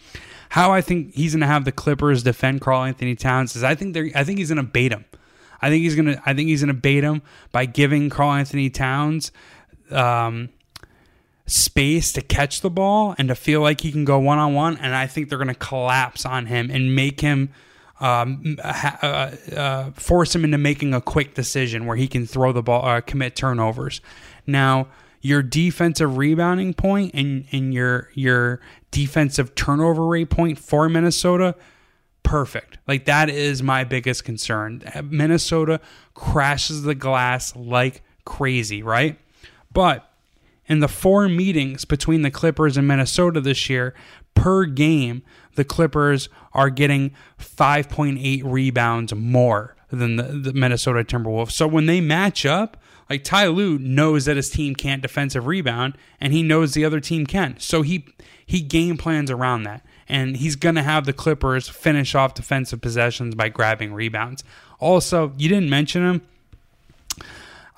[0.51, 3.95] how I think he's going to have the Clippers defend Karl-Anthony Towns is I think
[3.95, 5.05] they're I think he's going to bait him.
[5.61, 6.21] I think he's gonna.
[6.25, 9.33] I think he's gonna bait him by giving Karl-Anthony Towns
[9.91, 10.51] um,
[11.47, 14.77] space to catch the ball and to feel like he can go one on one.
[14.77, 17.51] And I think they're gonna collapse on him and make him
[18.01, 22.63] um, uh, uh, force him into making a quick decision where he can throw the
[22.63, 24.01] ball, uh, commit turnovers.
[24.47, 24.89] Now,
[25.21, 31.55] your defensive rebounding point and and your your defensive turnover rate point for Minnesota
[32.29, 32.77] perfect.
[32.87, 34.83] Like that is my biggest concern.
[35.03, 35.81] Minnesota
[36.13, 39.19] crashes the glass like crazy, right?
[39.73, 40.11] But
[40.67, 43.95] in the four meetings between the Clippers and Minnesota this year,
[44.35, 45.23] per game,
[45.55, 51.53] the Clippers are getting 5.8 rebounds more than the, the Minnesota Timberwolves.
[51.53, 52.77] So when they match up,
[53.09, 57.01] like Ty Lue knows that his team can't defensive rebound, and he knows the other
[57.01, 57.59] team can.
[57.59, 58.07] So he
[58.45, 59.83] he game plans around that.
[60.09, 64.43] And he's going to have the Clippers finish off defensive possessions by grabbing rebounds.
[64.81, 66.23] Also, you didn't mention him.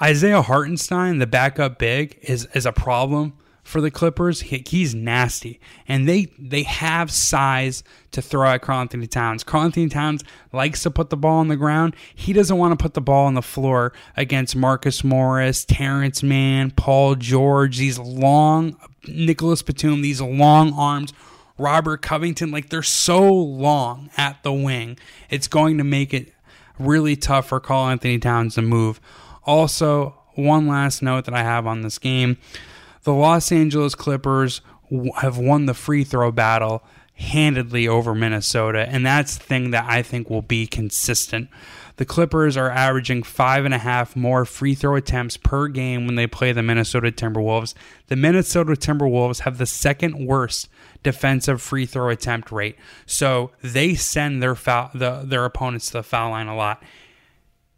[0.01, 4.41] Isaiah Hartenstein, the backup big, is is a problem for the Clippers.
[4.41, 9.45] He, he's nasty, and they they have size to throw at Karl-Anthony Towns.
[9.45, 11.95] Karl-Anthony Towns likes to put the ball on the ground.
[12.15, 16.71] He doesn't want to put the ball on the floor against Marcus Morris, Terance Mann,
[16.71, 17.77] Paul George.
[17.77, 21.13] These long Nicolas Batum, these long arms.
[21.61, 26.33] Robert Covington, like they're so long at the wing, it's going to make it
[26.79, 29.01] really tough for Karl-Anthony Towns to move.
[29.45, 32.39] Also, one last note that I have on this game
[33.03, 34.61] the Los Angeles Clippers
[35.17, 36.83] have won the free throw battle
[37.15, 41.49] handedly over Minnesota, and that's the thing that I think will be consistent.
[41.97, 46.15] The Clippers are averaging five and a half more free throw attempts per game when
[46.15, 47.75] they play the Minnesota Timberwolves.
[48.07, 50.69] The Minnesota Timberwolves have the second worst
[51.03, 56.03] defensive free throw attempt rate, so they send their foul, the, their opponents to the
[56.03, 56.83] foul line a lot.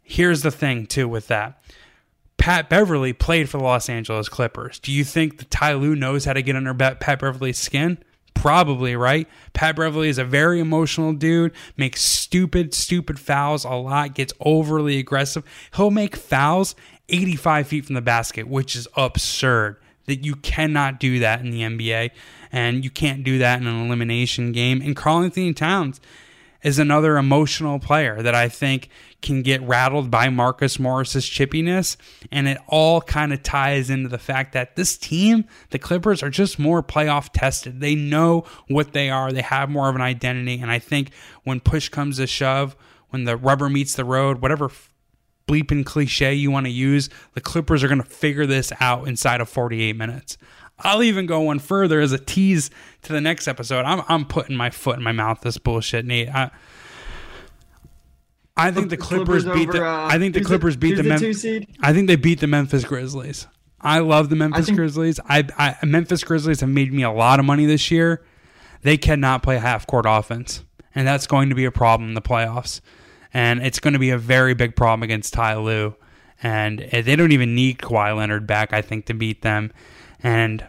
[0.01, 1.63] Here's the thing too with that.
[2.37, 4.77] Pat Beverley played for the Los Angeles Clippers.
[4.79, 7.97] Do you think that Ty Lue knows how to get under Pat Beverley's skin?
[8.33, 9.29] Probably, right?
[9.53, 14.99] Pat Beverley is a very emotional dude, makes stupid, stupid fouls a lot, gets overly
[14.99, 15.45] aggressive.
[15.75, 16.75] He'll make fouls
[17.07, 19.77] 85 feet from the basket, which is absurd.
[20.05, 22.11] That you cannot do that in the NBA,
[22.51, 24.81] and you can't do that in an elimination game.
[24.81, 26.01] And Karl-Anthony Towns
[26.63, 28.89] is another emotional player that I think
[29.21, 31.97] can get rattled by Marcus Morris's chippiness.
[32.31, 36.29] And it all kind of ties into the fact that this team, the Clippers, are
[36.29, 37.79] just more playoff tested.
[37.79, 40.59] They know what they are, they have more of an identity.
[40.59, 41.11] And I think
[41.43, 42.75] when push comes to shove,
[43.09, 44.69] when the rubber meets the road, whatever
[45.47, 49.41] bleeping cliche you want to use, the Clippers are going to figure this out inside
[49.41, 50.37] of 48 minutes.
[50.79, 52.69] I'll even go one further as a tease
[53.03, 53.85] to the next episode.
[53.85, 55.41] I'm, I'm putting my foot in my mouth.
[55.41, 56.29] This bullshit, Nate.
[56.29, 56.51] I,
[58.57, 59.85] I think the Clippers, Clippers beat over, the.
[59.85, 61.45] Uh, I think the Clippers beat the, Memphis.
[61.81, 63.47] I think they beat the Memphis Grizzlies.
[63.81, 65.19] I love the Memphis I think, Grizzlies.
[65.27, 68.23] I, I Memphis Grizzlies have made me a lot of money this year.
[68.81, 72.21] They cannot play half court offense, and that's going to be a problem in the
[72.21, 72.81] playoffs.
[73.33, 75.95] And it's going to be a very big problem against Ty Lue.
[76.41, 79.71] And eh, they don't even need Kawhi Leonard back, I think, to beat them.
[80.21, 80.65] And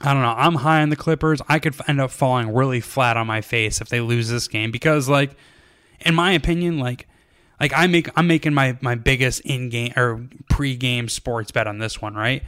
[0.00, 0.34] I don't know.
[0.36, 1.40] I'm high on the Clippers.
[1.48, 4.70] I could end up falling really flat on my face if they lose this game
[4.70, 5.36] because, like,
[6.00, 7.06] in my opinion, like
[7.60, 11.66] like I make I'm making my my biggest in game or pre game sports bet
[11.66, 12.42] on this one, right?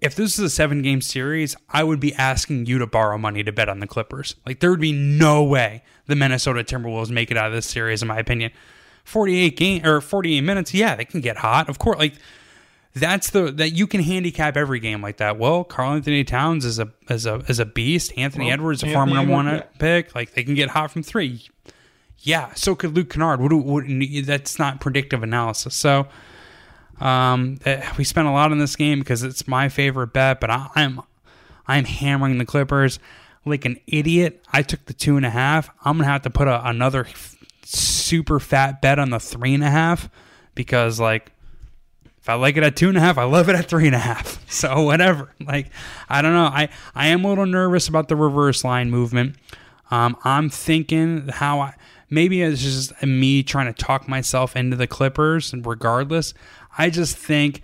[0.00, 3.42] If this is a seven game series, I would be asking you to borrow money
[3.42, 4.36] to bet on the Clippers.
[4.46, 8.02] Like there would be no way the Minnesota Timberwolves make it out of this series,
[8.02, 8.52] in my opinion.
[9.04, 11.68] 48 game or 48 minutes, yeah, they can get hot.
[11.68, 12.14] Of course, like
[12.94, 15.38] that's the that you can handicap every game like that.
[15.38, 18.12] Well, Karl-Anthony Towns is a is a is a beast.
[18.16, 19.62] Anthony well, Edwards, a former number one yeah.
[19.78, 21.48] pick, like they can get hot from three
[22.20, 23.40] yeah, so could Luke Kennard.
[23.40, 23.84] What, what,
[24.24, 25.74] that's not predictive analysis.
[25.74, 26.08] So
[27.00, 30.50] um, eh, we spent a lot on this game because it's my favorite bet, but
[30.50, 31.00] I, I'm
[31.66, 32.98] I'm hammering the Clippers
[33.44, 34.42] like an idiot.
[34.52, 35.70] I took the two and a half.
[35.84, 37.06] I'm gonna have to put a, another
[37.64, 40.08] super fat bet on the three and a half
[40.54, 41.32] because like
[42.20, 43.94] if I like it at two and a half, I love it at three and
[43.94, 44.36] a half.
[44.50, 45.34] So whatever.
[45.46, 45.70] Like
[46.08, 46.46] I don't know.
[46.46, 49.36] I I am a little nervous about the reverse line movement.
[49.90, 51.74] Um, I'm thinking how I
[52.10, 56.34] maybe it's just me trying to talk myself into the Clippers, and regardless,
[56.78, 57.60] I just think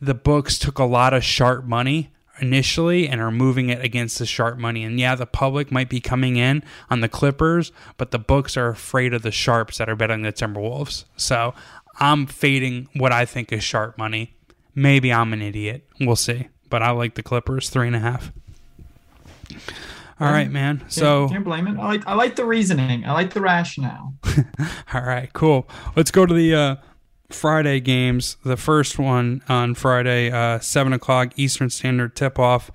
[0.00, 4.26] the books took a lot of sharp money initially and are moving it against the
[4.26, 4.84] sharp money.
[4.84, 8.68] And yeah, the public might be coming in on the Clippers, but the books are
[8.68, 11.04] afraid of the sharps that are betting the Timberwolves.
[11.16, 11.54] So
[11.98, 14.36] I'm fading what I think is sharp money.
[14.74, 15.88] Maybe I'm an idiot.
[16.00, 16.48] We'll see.
[16.70, 18.30] But I like the Clippers three and a half.
[20.20, 20.84] All right, man.
[20.88, 21.78] So can't, can't blame it.
[21.78, 23.04] I like I like the reasoning.
[23.04, 24.14] I like the rationale.
[24.92, 25.68] All right, cool.
[25.94, 26.76] Let's go to the uh,
[27.30, 28.36] Friday games.
[28.42, 32.70] The first one on Friday, uh, seven o'clock Eastern Standard tip off.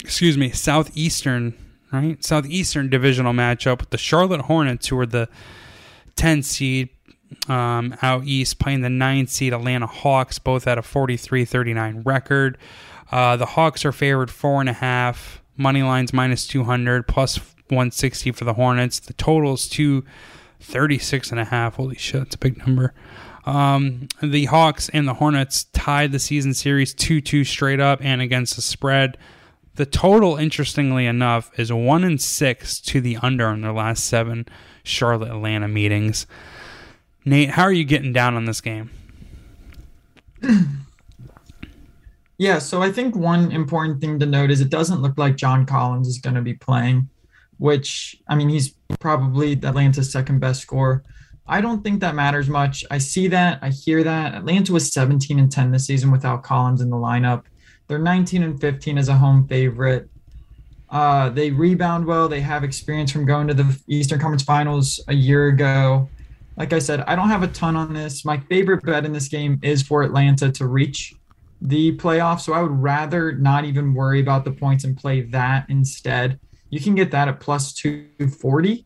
[0.00, 1.54] Excuse me, Southeastern,
[1.92, 2.22] right?
[2.24, 5.28] Southeastern divisional matchup with the Charlotte Hornets, who are the
[6.14, 6.90] 10 seed
[7.48, 12.56] um, out east, playing the 9 seed Atlanta Hawks, both at a 43 39 record.
[13.10, 15.42] Uh, the Hawks are favored four and a half.
[15.56, 19.00] Money lines minus 200 plus 160 for the Hornets.
[19.00, 19.68] The total is
[20.60, 21.76] 236 and a half.
[21.76, 22.94] Holy shit, that's a big number.
[23.44, 28.20] Um, the Hawks and the Hornets tied the season series 2 2 straight up and
[28.20, 29.16] against the spread.
[29.76, 34.46] The total, interestingly enough, is 1 and 6 to the under in their last seven
[34.82, 36.26] Charlotte Atlanta meetings.
[37.24, 38.90] Nate, how are you getting down on this game?
[42.38, 45.66] Yeah, so I think one important thing to note is it doesn't look like John
[45.66, 47.10] Collins is going to be playing.
[47.58, 51.02] which I mean he's probably Atlanta's second best score.
[51.46, 52.84] I don't think that matters much.
[52.90, 54.34] I see that, I hear that.
[54.34, 57.44] Atlanta was 17 and 10 this season without Collins in the lineup.
[57.86, 60.10] They're 19 and 15 as a home favorite.
[60.90, 62.28] Uh, they rebound well.
[62.28, 66.08] They have experience from going to the Eastern Conference Finals a year ago.
[66.56, 68.24] Like I said, I don't have a ton on this.
[68.24, 71.14] My favorite bet in this game is for Atlanta to reach
[71.62, 72.40] the playoffs.
[72.40, 76.38] So I would rather not even worry about the points and play that instead.
[76.70, 78.84] You can get that at plus 240.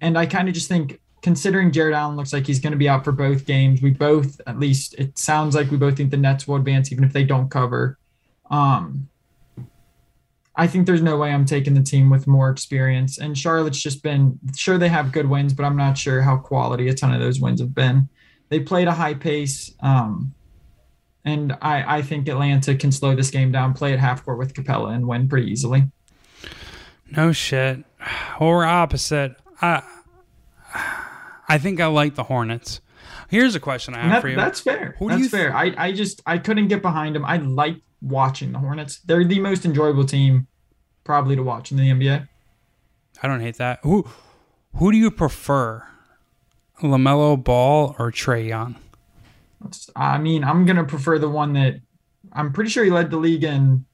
[0.00, 2.88] And I kind of just think, considering Jarrett Allen looks like he's going to be
[2.88, 6.16] out for both games, we both, at least it sounds like we both think the
[6.16, 7.98] Nets will advance even if they don't cover.
[8.50, 9.08] Um,
[10.54, 13.18] I think there's no way I'm taking the team with more experience.
[13.18, 16.88] And Charlotte's just been sure they have good wins, but I'm not sure how quality
[16.88, 18.08] a ton of those wins have been.
[18.50, 19.74] They played a high pace.
[19.80, 20.34] Um,
[21.24, 24.52] and I, I think Atlanta can slow this game down, play at half court with
[24.52, 25.84] Capela, and win pretty easily.
[27.16, 27.84] No shit.
[28.40, 29.36] Well, we're opposite.
[29.60, 29.82] I
[31.48, 32.80] I think I like the Hornets.
[33.28, 34.36] Here's a question I have that, for you.
[34.36, 34.96] That's fair.
[34.98, 35.54] Who do that's you fair.
[35.54, 37.24] I, I just I couldn't get behind them.
[37.24, 39.00] I like watching the Hornets.
[39.00, 40.46] They're the most enjoyable team
[41.04, 42.28] probably to watch in the NBA.
[43.22, 43.80] I don't hate that.
[43.82, 44.08] Who
[44.76, 45.86] who do you prefer?
[46.80, 48.76] LaMelo Ball or Trae Young?
[49.94, 51.74] I mean, I'm gonna prefer the one that
[52.32, 53.84] I'm pretty sure he led the league in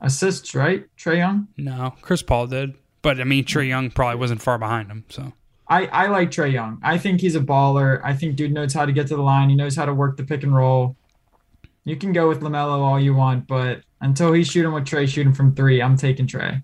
[0.00, 0.84] assists, right?
[0.96, 1.48] Trae Young.
[1.56, 5.04] No, Chris Paul did, but I mean Trae Young probably wasn't far behind him.
[5.08, 5.32] So
[5.68, 6.80] I I like Trae Young.
[6.82, 8.00] I think he's a baller.
[8.04, 9.48] I think dude knows how to get to the line.
[9.48, 10.96] He knows how to work the pick and roll.
[11.84, 15.32] You can go with Lamelo all you want, but until he's shooting with Trae shooting
[15.32, 16.62] from three, I'm taking Trae.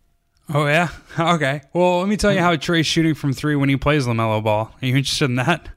[0.53, 1.63] Oh yeah, okay.
[1.73, 4.73] Well, let me tell you how Trae's shooting from three when he plays Lamelo Ball.
[4.81, 5.69] Are you interested in that?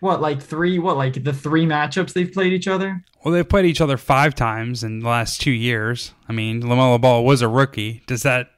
[0.00, 0.78] What like three?
[0.78, 3.04] What like the three matchups they've played each other?
[3.26, 6.14] Well, they've played each other five times in the last two years.
[6.28, 8.04] I mean, Lamelo Ball was a rookie.
[8.06, 8.50] Does that?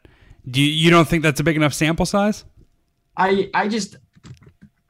[0.47, 2.45] Do you, you don't think that's a big enough sample size?
[3.17, 3.97] I I just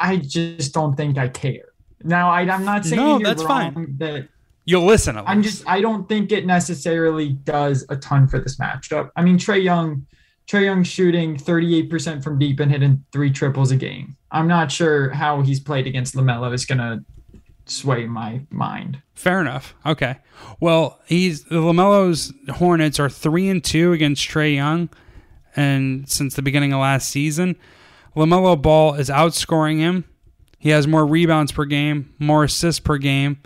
[0.01, 1.67] I just don't think I care.
[2.03, 3.95] Now I I'm not saying No, you're that's wrong fine.
[3.99, 4.29] that
[4.65, 5.17] You'll listen.
[5.17, 9.13] I'm just I don't think it necessarily does a ton for this matchup.
[9.15, 10.05] I mean Trae Young,
[10.49, 14.17] Trae Young shooting 38% from deep and hitting three triples a game.
[14.33, 17.05] I'm not sure how he's played against Lamelo is gonna
[17.71, 19.03] sway my mind.
[19.15, 19.75] Fair enough.
[19.85, 20.17] Okay.
[20.61, 24.89] Well, he's the Lamelo's Hornets are three and two against Trae Young,
[25.57, 27.57] and since the beginning of last season,
[28.15, 30.05] Lamelo Ball is outscoring him.
[30.59, 33.41] He has more rebounds per game, more assists per game,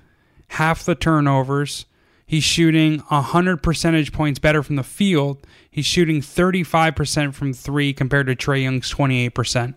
[0.49, 1.87] half the turnovers.
[2.27, 5.47] He's shooting 100 percentage points better from the field.
[5.71, 9.75] He's shooting 35% from three compared to Trae Young's 28%.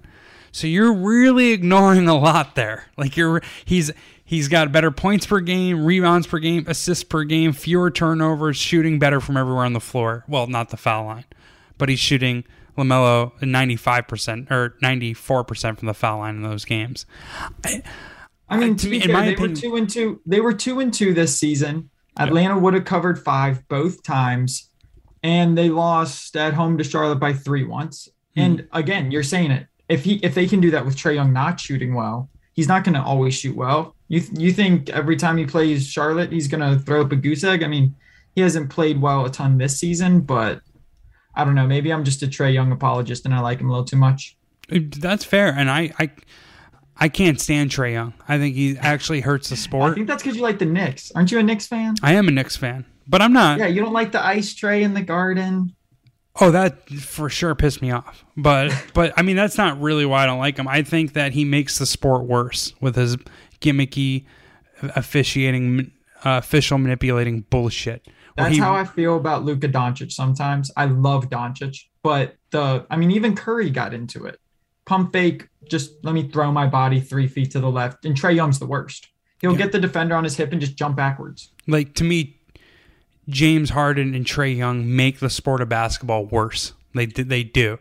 [0.52, 2.86] So you're really ignoring a lot there.
[2.98, 3.92] Like you're he's
[4.26, 9.00] he's got better points per game, rebounds per game, assists per game, fewer turnovers, shooting
[9.00, 10.26] better from everywhere on the floor.
[10.28, 11.26] Well, not the foul line,
[11.78, 12.44] but he's shooting
[12.78, 17.06] Lamelo 95% or 94% from the foul line in those games.
[17.64, 17.82] I,
[18.50, 20.22] I mean, to be in fair, they opinion- were two and two.
[20.26, 21.90] They were two and two this season.
[22.18, 24.70] Atlanta would have covered five both times,
[25.22, 28.08] and they lost at home to Charlotte by three once.
[28.36, 28.40] Hmm.
[28.42, 29.68] And again, you're saying it.
[29.90, 32.84] If he if they can do that with Trae Young not shooting well, he's not
[32.84, 33.95] going to always shoot well.
[34.08, 37.44] You you think every time he plays Charlotte, he's going to throw up a goose
[37.44, 37.64] egg?
[37.64, 37.96] I mean,
[38.36, 40.62] he hasn't played well a ton this season, but
[41.36, 41.68] I don't know.
[41.68, 44.38] Maybe I'm just a Trae Young apologist and I like him a little too much.
[44.70, 46.12] that's fair, and I I
[46.98, 48.14] I can't stand Trae Young.
[48.28, 49.92] I think he actually hurts the sport.
[49.92, 51.12] I think that's because you like the Knicks.
[51.14, 51.96] Aren't you a Knicks fan?
[52.02, 53.60] I am a Knicks fan, but I'm not.
[53.60, 55.76] Yeah, you don't like the ice tray in the garden.
[56.40, 58.26] Oh, that for sure pissed me off.
[58.36, 60.68] But but I mean that's not really why I don't like him.
[60.68, 63.16] I think that he makes the sport worse with his
[63.66, 64.26] gimmicky
[64.96, 65.92] officiating,
[66.24, 68.08] uh, official manipulating bullshit.
[68.38, 70.72] That's he- how I feel about Luka Doncic sometimes.
[70.76, 74.40] I love Doncic, but the I mean even Curry got into it.
[74.86, 78.06] Pump fake, just let me throw my body three feet to the left.
[78.06, 79.08] And Trae Young's the worst.
[79.42, 81.52] He'll get the defender on his hip and just jump backwards.
[81.68, 82.40] like to me,
[83.30, 86.74] James Harden and Trae Young make the sport of basketball worse.
[86.94, 87.80] They they do.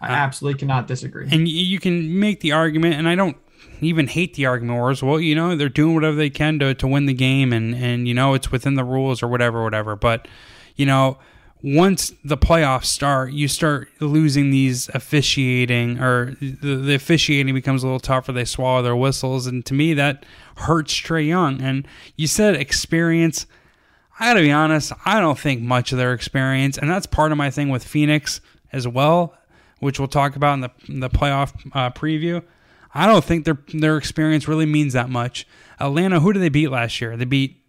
[0.00, 1.28] I absolutely cannot disagree.
[1.30, 3.36] And you can make the argument, and I don't
[3.80, 5.02] even hate the argument.
[5.02, 8.06] Well, you know, they're doing whatever they can to, to win the game, and, and,
[8.06, 9.96] you know, it's within the rules or whatever, whatever.
[9.96, 10.28] But,
[10.76, 11.18] you know,
[11.62, 17.86] once the playoffs start, you start losing these officiating, or the, the officiating becomes a
[17.86, 18.32] little tougher.
[18.32, 19.46] They swallow their whistles.
[19.46, 20.24] And to me, that
[20.56, 21.60] hurts Trae Young.
[21.60, 23.46] And you said experience.
[24.18, 27.38] I gotta be honest, I don't think much of their experience, and that's part of
[27.38, 29.34] my thing with Phoenix as well,
[29.78, 32.42] which we'll talk about in the in the playoff uh, preview.
[32.94, 35.46] I don't think their their experience really means that much.
[35.78, 37.16] Atlanta, who did they beat last year?
[37.16, 37.62] They beat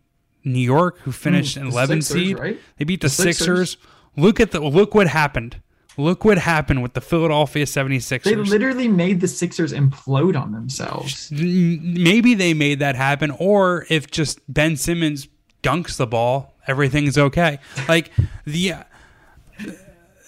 [0.44, 2.40] New York, who finished Mm, the 11 Sixers, seed.
[2.40, 2.60] right?
[2.78, 3.72] They beat the, The Sixers.
[3.72, 3.78] Sixers.
[4.18, 5.62] Look at the look what happened.
[5.98, 8.24] Look what happened with the Philadelphia 76ers.
[8.24, 11.30] They literally made the Sixers implode on themselves.
[11.32, 15.28] Maybe they made that happen, or if just Ben Simmons
[15.62, 17.60] dunks the ball, everything's okay.
[17.90, 18.10] Like
[18.46, 18.76] the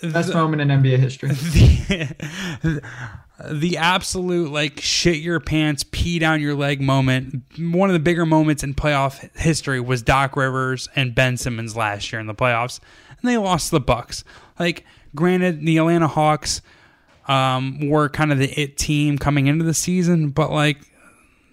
[0.04, 1.30] best the, moment in NBA history.
[2.62, 2.82] The,
[3.50, 7.44] the absolute like shit your pants, pee down your leg moment.
[7.58, 12.12] One of the bigger moments in playoff history was Doc Rivers and Ben Simmons last
[12.12, 12.80] year in the playoffs,
[13.10, 14.24] and they lost the Bucks.
[14.60, 16.62] Like, granted, the Atlanta Hawks
[17.28, 20.78] um, were kind of the it team coming into the season, but like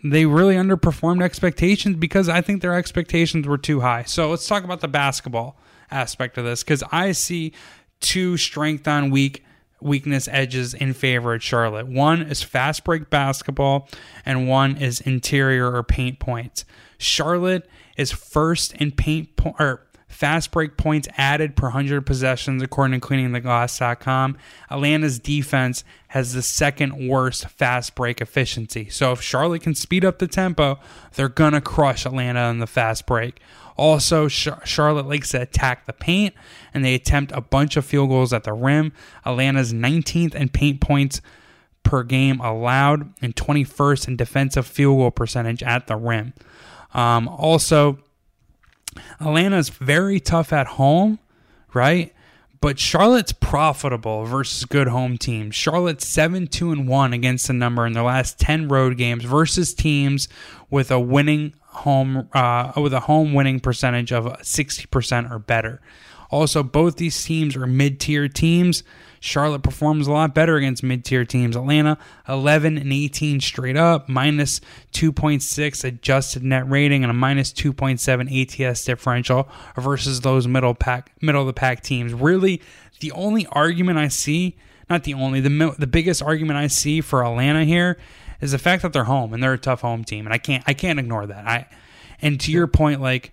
[0.05, 4.05] they really underperformed expectations because I think their expectations were too high.
[4.05, 5.59] So let's talk about the basketball
[5.91, 7.53] aspect of this because I see
[8.01, 9.45] two strength on weak
[9.81, 11.87] weakness edges in favor of Charlotte.
[11.87, 13.89] One is fast break basketball,
[14.24, 16.64] and one is interior or paint points.
[16.99, 23.01] Charlotte is first in paint po- or fast break points added per 100 possessions, according
[23.01, 24.37] to cleaningtheglass.com.
[24.70, 28.89] Atlanta's defense has the second worst fast break efficiency.
[28.91, 30.78] So if Charlotte can speed up the tempo,
[31.14, 33.41] they're going to crush Atlanta in the fast break.
[33.77, 36.35] Also, Charlotte likes to attack the paint
[36.75, 38.93] and they attempt a bunch of field goals at the rim.
[39.25, 41.21] Atlanta's 19th in paint points
[41.83, 46.35] per game allowed and 21st in defensive field goal percentage at the rim.
[46.93, 47.99] Um, also,
[49.21, 51.18] Atlanta's very tough at home,
[51.73, 52.12] right?
[52.61, 55.55] But Charlotte's profitable versus good home teams.
[55.55, 59.73] Charlotte's 7 2 and 1 against the number in their last 10 road games versus
[59.73, 60.29] teams
[60.69, 65.81] with a winning home uh, with a home winning percentage of 60% or better.
[66.31, 68.83] Also, both these teams are mid-tier teams.
[69.18, 71.57] Charlotte performs a lot better against mid-tier teams.
[71.57, 74.61] Atlanta 11 and 18 straight up, minus
[74.93, 81.43] 2.6 adjusted net rating and a minus 2.7 ATS differential versus those middle pack middle
[81.43, 82.14] of the pack teams.
[82.14, 82.62] Really,
[83.01, 84.57] the only argument I see,
[84.89, 87.99] not the only, the the biggest argument I see for Atlanta here
[88.41, 90.64] is the fact that they're home and they're a tough home team, and I can't
[90.66, 91.47] I can't ignore that.
[91.47, 91.66] I
[92.22, 93.33] and to your point, like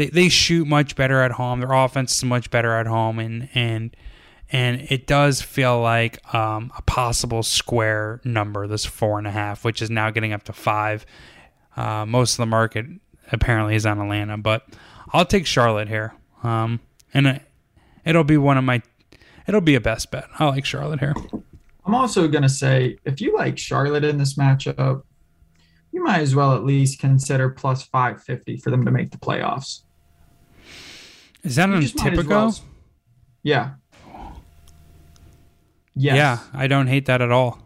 [0.00, 1.60] they they shoot much better at home.
[1.60, 3.94] Their offense is much better at home, and and
[4.50, 8.66] and it does feel like um, a possible square number.
[8.66, 11.04] This four and a half, which is now getting up to five.
[11.76, 12.86] Uh, most of the market
[13.30, 14.66] apparently is on Atlanta, but
[15.12, 16.14] I'll take Charlotte here.
[16.42, 16.80] Um,
[17.12, 17.42] and it,
[18.04, 18.82] it'll be one of my,
[19.46, 20.24] it'll be a best bet.
[20.38, 21.14] I like Charlotte here.
[21.84, 25.02] I'm also going to say if you like Charlotte in this matchup,
[25.92, 29.82] you might as well at least consider plus 550 for them to make the playoffs.
[31.42, 32.28] Is that on Tipico?
[32.28, 32.58] Well,
[33.42, 33.70] yeah.
[35.94, 36.16] Yes.
[36.16, 37.58] Yeah, I don't hate that at all.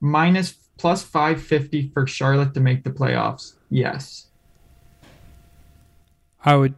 [0.00, 3.54] Minus plus 550 for Charlotte to make the playoffs.
[3.70, 4.26] Yes.
[6.44, 6.74] I would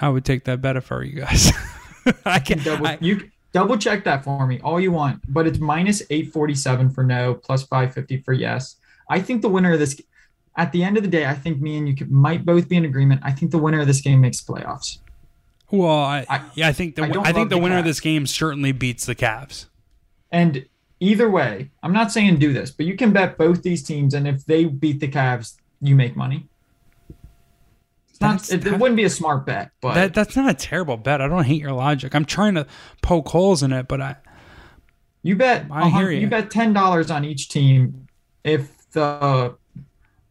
[0.00, 1.52] I would take that bet for you guys.
[2.24, 5.58] I can double I, you double check that for me all you want, but it's
[5.58, 8.76] minus 847 for no, plus 550 for yes.
[9.08, 10.00] I think the winner of this
[10.56, 12.76] at the end of the day, I think me and you could, might both be
[12.76, 13.20] in agreement.
[13.24, 14.98] I think the winner of this game makes playoffs.
[15.70, 17.80] Well, I, I yeah, I think the I, I think the, the winner Cavs.
[17.80, 19.66] of this game certainly beats the Cavs.
[20.32, 20.66] And
[20.98, 24.26] either way, I'm not saying do this, but you can bet both these teams, and
[24.26, 26.48] if they beat the Cavs, you make money.
[28.08, 30.96] It's not, it, it, wouldn't be a smart bet, but that, that's not a terrible
[30.96, 31.20] bet.
[31.20, 32.14] I don't hate your logic.
[32.14, 32.66] I'm trying to
[33.02, 34.16] poke holes in it, but I.
[35.22, 35.66] You bet.
[35.70, 36.20] I hear you.
[36.20, 38.08] You bet ten dollars on each team.
[38.42, 39.54] If the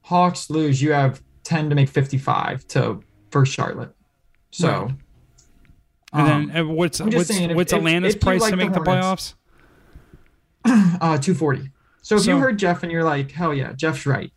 [0.02, 3.96] Hawks lose, you have ten to make fifty-five to for Charlotte.
[4.52, 4.84] So.
[4.84, 4.92] Right.
[6.12, 8.74] And um, then uh, what's what's, saying, what's if, Atlanta's if, price like to make
[8.74, 9.36] the, the playoffs?
[10.66, 11.72] uh, 240.
[12.02, 14.32] So if so, you heard Geoff and you're like, hell yeah, Geoff's right.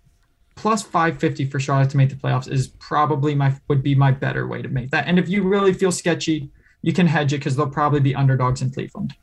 [0.54, 4.46] Plus 550 for Charlotte to make the playoffs is probably my would be my better
[4.46, 5.06] way to make that.
[5.06, 6.50] And if you really feel sketchy,
[6.82, 9.14] you can hedge it because they'll probably be underdogs in Cleveland.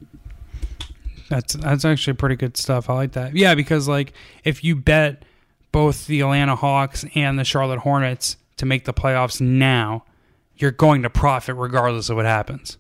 [1.30, 2.90] That's that's actually pretty good stuff.
[2.90, 3.36] I like that.
[3.36, 5.24] Yeah, because like if you bet
[5.72, 10.04] both the Atlanta Hawks and the Charlotte Hornets to make the playoffs now,
[10.60, 12.78] you're going to profit regardless of what happens,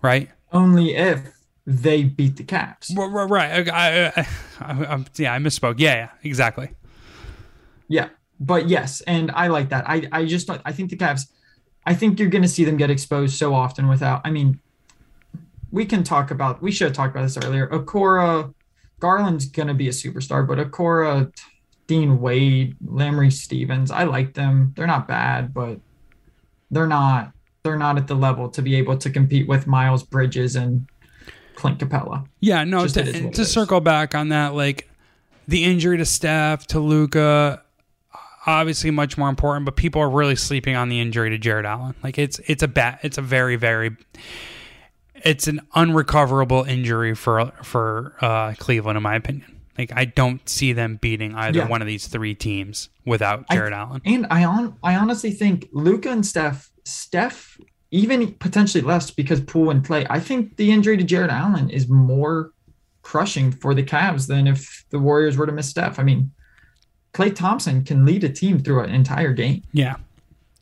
[0.00, 0.30] right?
[0.52, 1.20] Only if
[1.66, 2.96] they beat the Cavs.
[2.96, 3.28] Right.
[3.28, 3.68] right.
[3.68, 4.24] I,
[4.60, 5.74] I, I, yeah, I misspoke.
[5.78, 6.70] Yeah, yeah, exactly.
[7.88, 8.08] Yeah,
[8.38, 9.84] but yes, and I like that.
[9.88, 11.28] I, I just, I think the Cavs.
[11.86, 14.20] I think you're going to see them get exposed so often without.
[14.24, 14.60] I mean,
[15.70, 16.62] we can talk about.
[16.62, 17.66] We should have talked about this earlier.
[17.68, 18.54] Okoro,
[19.00, 21.32] Garland's going to be a superstar, but Okoro,
[21.86, 24.72] Dean Wade, Lamar Stevens, I like them.
[24.76, 25.80] They're not bad, but
[26.70, 30.56] they're not they're not at the level to be able to compete with Miles Bridges
[30.56, 30.88] and
[31.54, 32.26] Clint Capela.
[32.40, 34.88] Yeah, no, to, to circle back on that, like
[35.46, 37.62] the injury to Steph, to Luka,
[38.46, 41.94] obviously much more important, but people are really sleeping on the injury to Jarrett Allen.
[42.02, 43.96] Like it's it's a bad it's a very, very
[45.14, 49.59] it's an unrecoverable injury for for uh, Cleveland, in my opinion.
[49.80, 51.66] Like I don't see them beating either Yeah.
[51.68, 54.02] one of these three teams without Jarrett Allen.
[54.04, 57.58] And I on I honestly think Luka and Steph, Steph,
[57.90, 60.06] even potentially less because Poole and Klay.
[60.10, 62.52] I think the injury to Jarrett Allen is more
[63.02, 65.98] crushing for the Cavs than if the Warriors were to miss Steph.
[65.98, 66.30] I mean,
[67.14, 69.62] Klay Thompson can lead a team through an entire game.
[69.72, 69.96] Yeah,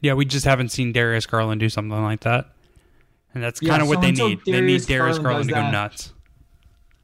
[0.00, 0.14] yeah.
[0.14, 2.52] We just haven't seen Darius Garland do something like that,
[3.34, 4.38] and that's Yeah, kind of what so they need.
[4.46, 6.12] they need Darius Garland Garland to go that- nuts.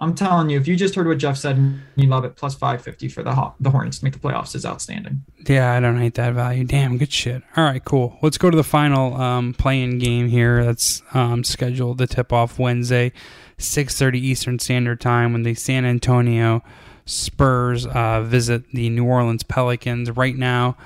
[0.05, 2.55] I'm telling you, if you just heard what Geoff said and you love it, plus
[2.55, 5.25] 550 for the the Hornets to make the playoffs is outstanding.
[5.49, 6.65] Yeah, I don't hate that value.
[6.65, 7.43] Damn, good shit.
[7.57, 8.19] All right, cool.
[8.21, 10.63] Let's go to the final um, play-in game here.
[10.63, 13.13] That's um, scheduled to tip off Wednesday,
[13.57, 16.63] six thirty Eastern Standard Time, when the San Antonio
[17.07, 20.11] Spurs uh, visit the New Orleans Pelicans.
[20.11, 20.77] Right now,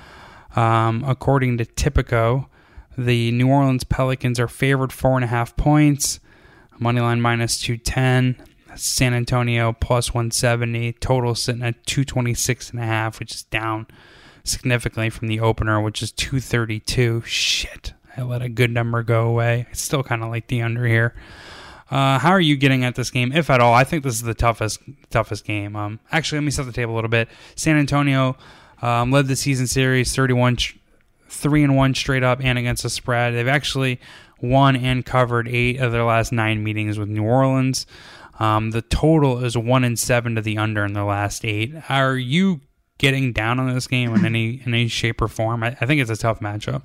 [0.55, 2.47] um, according to Tipico,
[2.97, 6.21] the New Orleans Pelicans are favored four and a half points.
[6.81, 8.37] Moneyline minus two ten.
[8.79, 10.93] San Antonio plus 170.
[10.95, 13.87] Total sitting at 226 and a half, which is down
[14.45, 17.23] significantly from the opener, which is 232.
[17.27, 17.95] Shit.
[18.17, 19.67] I let a good number go away.
[19.71, 21.15] I still kind of like the under here.
[21.91, 23.73] Uh, how are you getting at this game, if at all?
[23.73, 25.75] I think this is the toughest toughest game.
[25.75, 27.29] Um, actually, let me set the table a little bit.
[27.55, 28.37] San Antonio
[28.83, 30.59] um, led the season series 31
[31.29, 33.35] three and one straight up and against the spread.
[33.35, 34.01] They've actually
[34.41, 37.87] won and covered eight of their last nine meetings with New Orleans.
[38.39, 41.75] Um, the total is one and seven to the under in the last eight.
[41.89, 42.61] Are you
[42.99, 45.63] getting down on this game in any in any shape or form?
[45.63, 46.83] I, I think it's a tough matchup.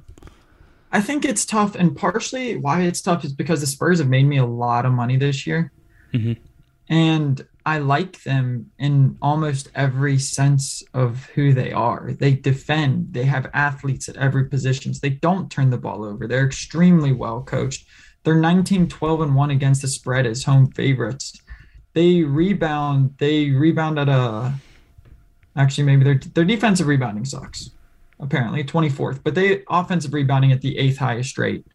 [0.91, 4.25] I think it's tough, and partially why it's tough is because the Spurs have made
[4.27, 5.71] me a lot of money this year,
[6.13, 6.37] Mhm.
[6.87, 12.11] and I like them in almost every sense of who they are.
[12.13, 13.13] They defend.
[13.13, 14.93] They have athletes at every position.
[15.01, 16.27] They don't turn the ball over.
[16.27, 17.85] They're extremely well coached.
[18.23, 21.33] They're 19, 12, and 1 against the spread as home favorites.
[21.93, 23.15] They rebound.
[23.19, 24.53] They rebound at a.
[25.55, 27.69] Actually, maybe their their defensive rebounding sucks.
[28.19, 31.65] Apparently, 24th, but they offensive rebounding at the eighth highest rate.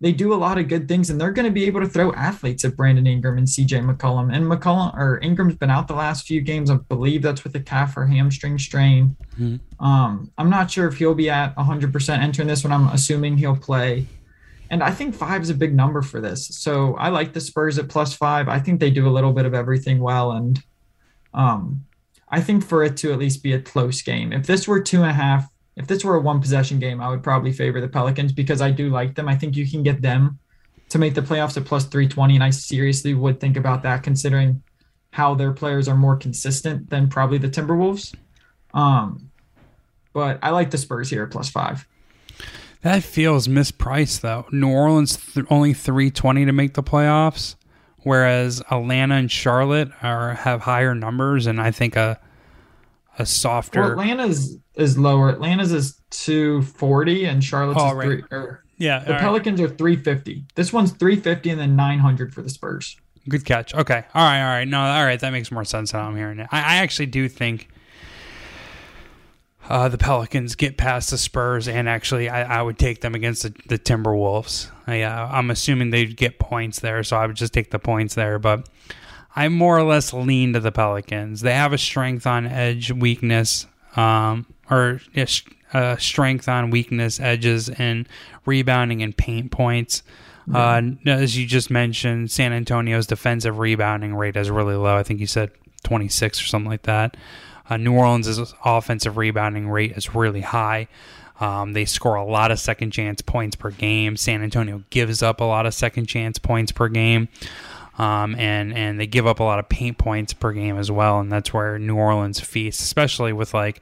[0.00, 2.12] They do a lot of good things, and they're going to be able to throw
[2.12, 4.34] athletes at Brandon Ingram and CJ McCollum.
[4.34, 6.70] And McCollum or Ingram's been out the last few games.
[6.70, 9.16] I believe that's with a calf or hamstring strain.
[9.38, 9.60] Mhm.
[9.78, 12.72] Um, I'm not sure if he'll be at 100% entering this one.
[12.72, 14.06] I'm assuming he'll play.
[14.72, 16.46] And I think five is a big number for this.
[16.48, 18.48] So I like the Spurs at plus five.
[18.48, 20.32] I think they do a little bit of everything well.
[20.32, 20.58] And
[21.34, 21.84] um,
[22.30, 25.02] I think for it to at least be a close game, if this were two
[25.02, 25.46] and a half,
[25.76, 28.70] if this were a one possession game, I would probably favor the Pelicans because I
[28.70, 29.28] do like them.
[29.28, 30.38] I think you can get them
[30.88, 32.36] to make the playoffs at plus 320.
[32.36, 34.62] And I seriously would think about that considering
[35.10, 38.14] how their players are more consistent than probably the Timberwolves.
[38.72, 39.30] Um,
[40.14, 41.86] but I like the Spurs here at plus five.
[42.82, 44.46] That feels mispriced though.
[44.50, 47.54] New Orleans th- only three twenty to make the playoffs,
[47.98, 52.18] whereas Atlanta and Charlotte are have higher numbers, and I think a
[53.18, 53.80] a softer.
[53.80, 55.28] Well, Atlanta's is lower.
[55.30, 58.04] Atlanta's is 240 and Charlotte's Oh, is right.
[58.06, 58.22] three.
[58.30, 59.20] Or, yeah, the all right.
[59.20, 60.44] Pelicans are 350.
[60.54, 62.96] This one's 350 and then 900 for the Spurs.
[63.28, 63.74] Good catch.
[63.74, 64.02] Okay.
[64.14, 64.40] All right.
[64.42, 64.66] All right.
[64.66, 64.80] No.
[64.80, 65.20] All right.
[65.20, 66.48] That makes more sense now I'm hearing it.
[66.50, 67.68] I, I actually do think
[69.68, 73.42] uh, the Pelicans get past the Spurs, and actually, I, I would take them against
[73.42, 74.70] the, the Timberwolves.
[74.86, 78.14] I, uh, I'm assuming they'd get points there, so I would just take the points
[78.14, 78.38] there.
[78.38, 78.68] But
[79.34, 81.40] I more or less lean to the Pelicans.
[81.40, 85.00] They have a strength on edge, weakness, um, or
[85.72, 88.08] uh, strength on weakness, edges, and
[88.44, 90.02] rebounding and paint points.
[90.52, 94.96] Uh, as you just mentioned, San Antonio's defensive rebounding rate is really low.
[94.96, 95.52] I think you said
[95.84, 97.16] 26 or something like that.
[97.72, 100.88] Uh, New Orleans' offensive rebounding rate is really high.
[101.40, 104.16] Um, they score a lot of second chance points per game.
[104.18, 107.28] San Antonio gives up a lot of second chance points per game.
[107.98, 111.20] Um, and and they give up a lot of paint points per game as well,
[111.20, 113.80] and that's where New Orleans feasts, especially with like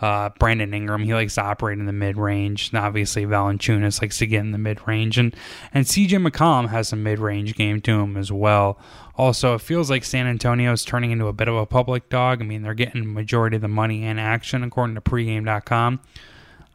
[0.00, 1.02] uh, Brandon Ingram.
[1.02, 2.70] He likes to operate in the mid range.
[2.70, 5.34] And obviously, Valanciunas likes to get in the mid range, and
[5.72, 8.78] and CJ McCollum has a mid range game to him as well.
[9.16, 12.42] Also, it feels like San Antonio is turning into a bit of a public dog.
[12.42, 16.00] I mean, they're getting majority of the money and action according to pregame.com.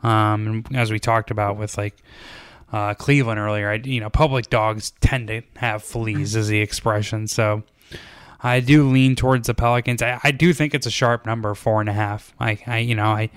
[0.03, 1.95] Um, as we talked about with like
[2.73, 7.27] uh, Cleveland earlier, I, you know, public dogs tend to have fleas, is the expression.
[7.27, 7.61] So
[8.41, 10.01] I do lean towards the Pelicans.
[10.01, 12.33] I, I do think it's a sharp number, four and a half.
[12.39, 13.29] I, I you know, I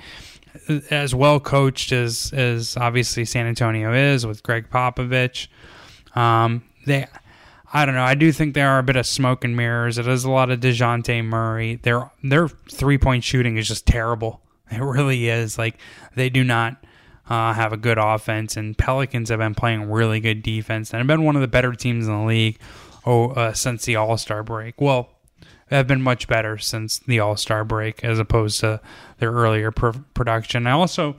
[0.91, 5.49] as well coached as as obviously San Antonio is with Gregg Popovich.
[6.15, 7.07] Um, they,
[7.77, 8.05] I don't know.
[8.05, 9.99] I do think there are a bit of smoke and mirrors.
[9.99, 11.75] It is a lot of Dejounte Murray.
[11.83, 14.41] Their their three point shooting is just terrible.
[14.71, 15.59] It really is.
[15.59, 15.77] Like
[16.17, 16.83] they do not
[17.29, 21.07] uh, have a good offense, and Pelicans have been playing really good defense and have
[21.07, 22.59] been one of the better teams in the league
[23.05, 24.81] oh, uh, since the All Star break.
[24.81, 25.11] Well,
[25.71, 28.81] have been much better since the All Star break as opposed to
[29.19, 30.67] their earlier pr- production.
[30.67, 31.17] I also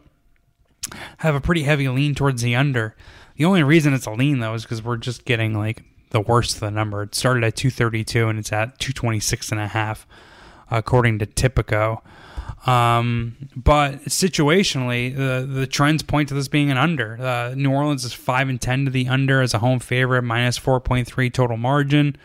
[1.17, 2.95] have a pretty heavy lean towards the under.
[3.37, 6.55] The only reason it's a lean though is because we're just getting like the worst
[6.55, 7.03] of the number.
[7.03, 10.07] It started at 232 and it's at 226 and a half,
[10.69, 12.01] according to Tipico.
[12.67, 17.21] Um, but situationally, the the trends point to this being an under.
[17.21, 20.57] Uh, New Orleans is five and ten to the under as a home favorite, minus
[20.57, 22.15] 4.3 total margin.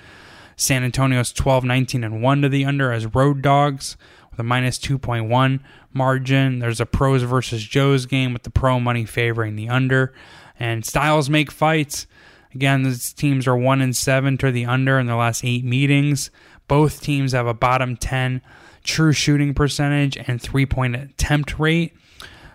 [0.57, 3.97] San Antonio's 12, 19, and 1 to the under as road dogs
[4.31, 5.61] with a minus 2.1
[5.93, 6.59] margin.
[6.59, 10.15] There's a pros versus Joe's game with the pro money favoring the under.
[10.59, 12.07] And styles make fights.
[12.55, 16.31] Again, these teams are 1 and 7 to the under in their last eight meetings.
[16.69, 18.43] Both teams have a bottom 10
[18.83, 21.95] true shooting percentage and three point attempt rate.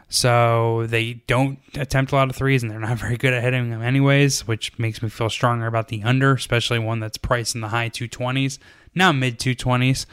[0.08, 3.70] So they don't attempt a lot of threes and they're not very good at hitting
[3.70, 7.62] them anyways, which makes me feel stronger about the under, especially one that's priced in
[7.62, 8.60] the high 220s,
[8.93, 10.06] now mid 220s.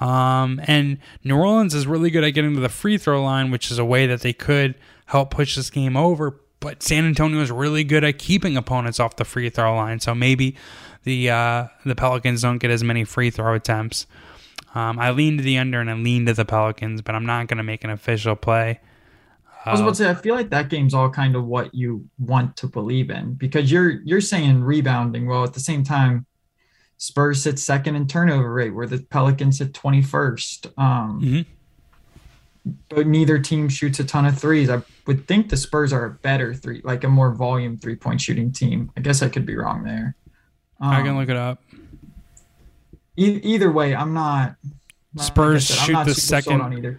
[0.00, 3.70] Um, and New Orleans is really good at getting to the free throw line, which
[3.70, 4.74] is a way that they could
[5.06, 6.40] help push this game over.
[6.62, 10.14] But San Antonio is really good at keeping opponents off the free throw line, so
[10.14, 10.56] maybe
[11.02, 14.06] the uh, the Pelicans don't get as many free throw attempts.
[14.74, 17.48] Um, I lean to the under and I lean to the Pelicans, but I'm not
[17.48, 18.80] going to make an official play.
[19.66, 22.08] I was about to say, I feel like that game's all kind of what you
[22.18, 25.26] want to believe in because you're you're saying rebounding.
[25.26, 26.26] Well, at the same time,
[26.96, 30.68] Spurs sit second in turnover rate, where the Pelicans sit twenty first.
[30.78, 31.52] Um, mm-hmm.
[32.88, 34.70] But neither team shoots a ton of threes.
[34.70, 38.20] I would think the Spurs are a better three, like a more volume three point
[38.20, 38.92] shooting team.
[38.96, 40.14] I guess I could be wrong there.
[40.80, 41.62] Um, I can look it up.
[43.16, 44.56] E- either way, I'm not.
[45.14, 46.98] not Spurs like said, shoot the second.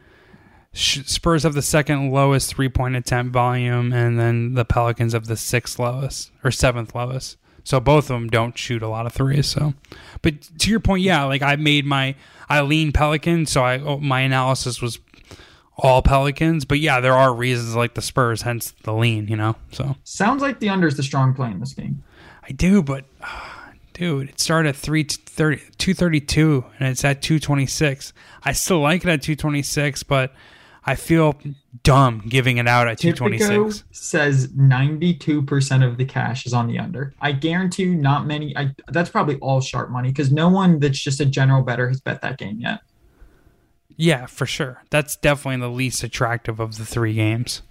[0.73, 5.37] Spurs have the second lowest three point attempt volume, and then the Pelicans have the
[5.37, 7.37] sixth lowest or seventh lowest.
[7.63, 9.47] So both of them don't shoot a lot of threes.
[9.47, 9.73] So,
[10.21, 12.15] but to your point, yeah, like I made my
[12.49, 14.99] I lean Pelicans, so I oh, my analysis was
[15.77, 16.65] all Pelicans.
[16.65, 19.27] But yeah, there are reasons like the Spurs, hence the lean.
[19.27, 22.03] You know, so sounds like the under is the strong play in this game.
[22.43, 23.05] I do, but.
[23.21, 23.49] Uh,
[23.93, 28.13] dude, it started at 330, 232 and it's at 226.
[28.43, 30.33] I still like it at 226, but
[30.85, 31.35] I feel
[31.83, 33.83] dumb giving it out at 226.
[33.91, 37.13] says 92% of the cash is on the under.
[37.21, 40.99] I guarantee you not many I that's probably all sharp money cuz no one that's
[40.99, 42.81] just a general better has bet that game yet.
[43.95, 44.83] Yeah, for sure.
[44.89, 47.61] That's definitely the least attractive of the three games.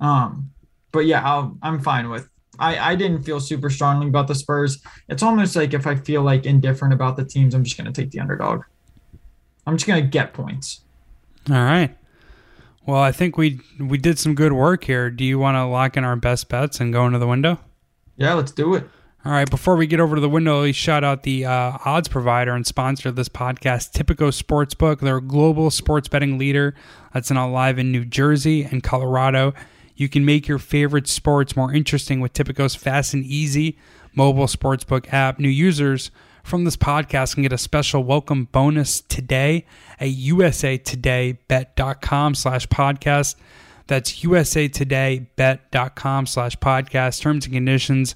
[0.00, 0.50] Um
[0.90, 2.28] but yeah, I'll, I'm fine with
[2.58, 4.82] I, I didn't feel super strongly about the Spurs.
[5.08, 8.02] It's almost like if I feel like indifferent about the teams, I'm just going to
[8.02, 8.62] take the underdog.
[9.66, 10.80] I'm just going to get points.
[11.48, 11.96] All right.
[12.86, 15.10] Well, I think we we did some good work here.
[15.10, 17.60] Do you want to lock in our best bets and go into the window?
[18.16, 18.88] Yeah, let's do it.
[19.24, 19.50] All right.
[19.50, 22.64] Before we get over to the window, we shout out the uh, odds provider and
[22.64, 25.00] sponsor of this podcast, Tipico Sportsbook.
[25.00, 26.76] They're a global sports betting leader
[27.12, 29.54] that's now live in New Jersey and Colorado.
[29.96, 33.76] You can make your favorite sports more interesting with Tipico's fast and easy
[34.14, 35.40] mobile sportsbook app.
[35.40, 36.12] New users
[36.44, 39.66] from this podcast can get a special welcome bonus today
[39.98, 43.34] at usatodaybet.com slash podcast.
[43.88, 47.20] That's usatodaybet.com slash podcast.
[47.20, 48.14] Terms and conditions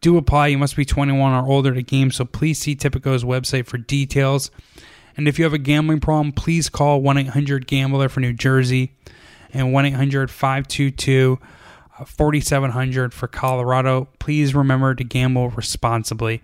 [0.00, 0.48] do apply.
[0.48, 4.50] You must be 21 or older to game, so please see Tipico's website for details.
[5.16, 8.92] And if you have a gambling problem, please call 1 800 Gambler for New Jersey
[9.52, 11.38] and 1 800 522
[12.06, 14.08] 4700 for Colorado.
[14.18, 16.42] Please remember to gamble responsibly.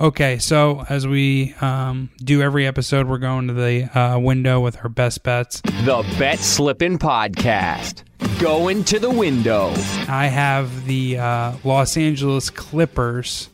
[0.00, 4.76] Okay, so as we um, do every episode, we're going to the uh, window with
[4.82, 5.60] our best bets.
[5.60, 8.02] The Bet Slippin' Podcast.
[8.40, 9.72] Going to the window.
[10.08, 13.50] I have the uh, Los Angeles Clippers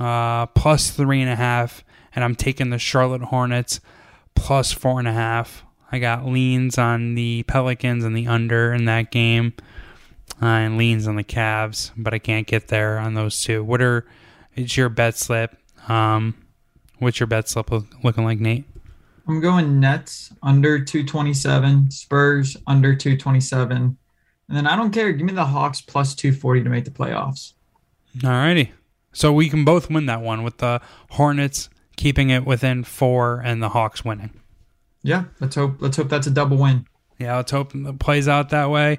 [0.00, 3.78] uh, plus three and a half, and I'm taking the Charlotte Hornets
[4.34, 5.62] plus four and a half.
[5.92, 9.52] I got leans on the Pelicans and the under in that game,
[10.42, 13.62] uh, and leans on the Cavs, but I can't get there on those two.
[13.62, 14.04] What are
[14.54, 15.56] it's your bet slip.
[15.88, 16.34] Um,
[16.98, 18.64] what's your bet slip looking like, Nate?
[19.28, 23.96] I'm going Nets under 227, Spurs under 227.
[24.48, 25.12] And then I don't care.
[25.12, 27.52] Give me the Hawks plus 240 to make the playoffs.
[28.24, 28.72] All righty.
[29.12, 30.80] So we can both win that one with the
[31.10, 34.30] Hornets keeping it within four and the Hawks winning.
[35.02, 36.86] Yeah, let's hope let's hope that's a double win.
[37.18, 38.98] Yeah, let's hope it plays out that way.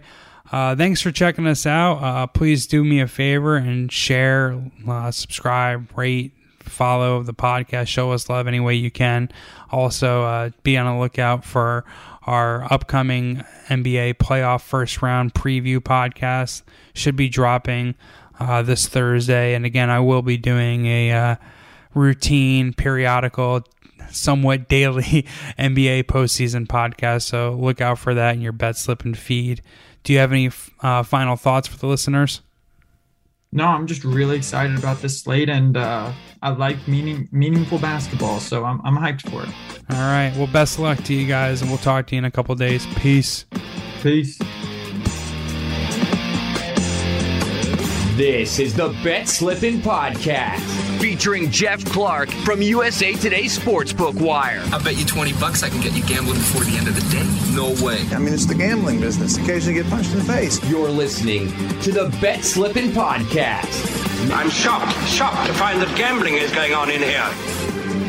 [0.51, 1.95] Uh, thanks for checking us out.
[2.03, 8.11] Uh, please do me a favor and share, uh, subscribe, rate, follow the podcast, show
[8.11, 9.29] us love any way you can.
[9.71, 11.85] Also, uh, be on the lookout for
[12.25, 16.61] our upcoming NBA playoff first round preview podcast.
[16.93, 17.95] Should be dropping
[18.39, 19.55] uh, this Thursday.
[19.55, 21.35] And again, I will be doing a uh,
[21.93, 23.63] routine, periodical,
[24.09, 25.25] somewhat daily
[25.57, 27.23] NBA postseason podcast.
[27.23, 29.61] So look out for that in your bet slip and feed.
[30.03, 30.51] Do you have any
[30.81, 32.41] uh, final thoughts for the listeners?
[33.51, 38.39] No, I'm just really excited about this slate, and uh, I like meaning meaningful basketball,
[38.39, 39.49] so I'm I'm hyped for it.
[39.91, 40.33] All right.
[40.35, 42.55] Well, best of luck to you guys, and we'll talk to you in a couple
[42.55, 42.87] days.
[42.95, 43.45] Peace.
[44.01, 44.39] Peace.
[48.15, 50.59] This is the Bet Slippin' Podcast,
[51.01, 54.61] featuring Geoff Clark from USA Today Sportsbook Wire.
[54.71, 57.01] I bet you 20 bucks I can get you gambling before the end of the
[57.09, 57.55] day.
[57.55, 58.05] No way.
[58.11, 59.37] I mean, it's the gambling business.
[59.37, 60.63] Occasionally get punched in the face.
[60.69, 61.47] You're listening
[61.79, 64.31] to the Bet Slippin' Podcast.
[64.31, 68.02] I'm shocked, shocked to find that gambling is going on in here.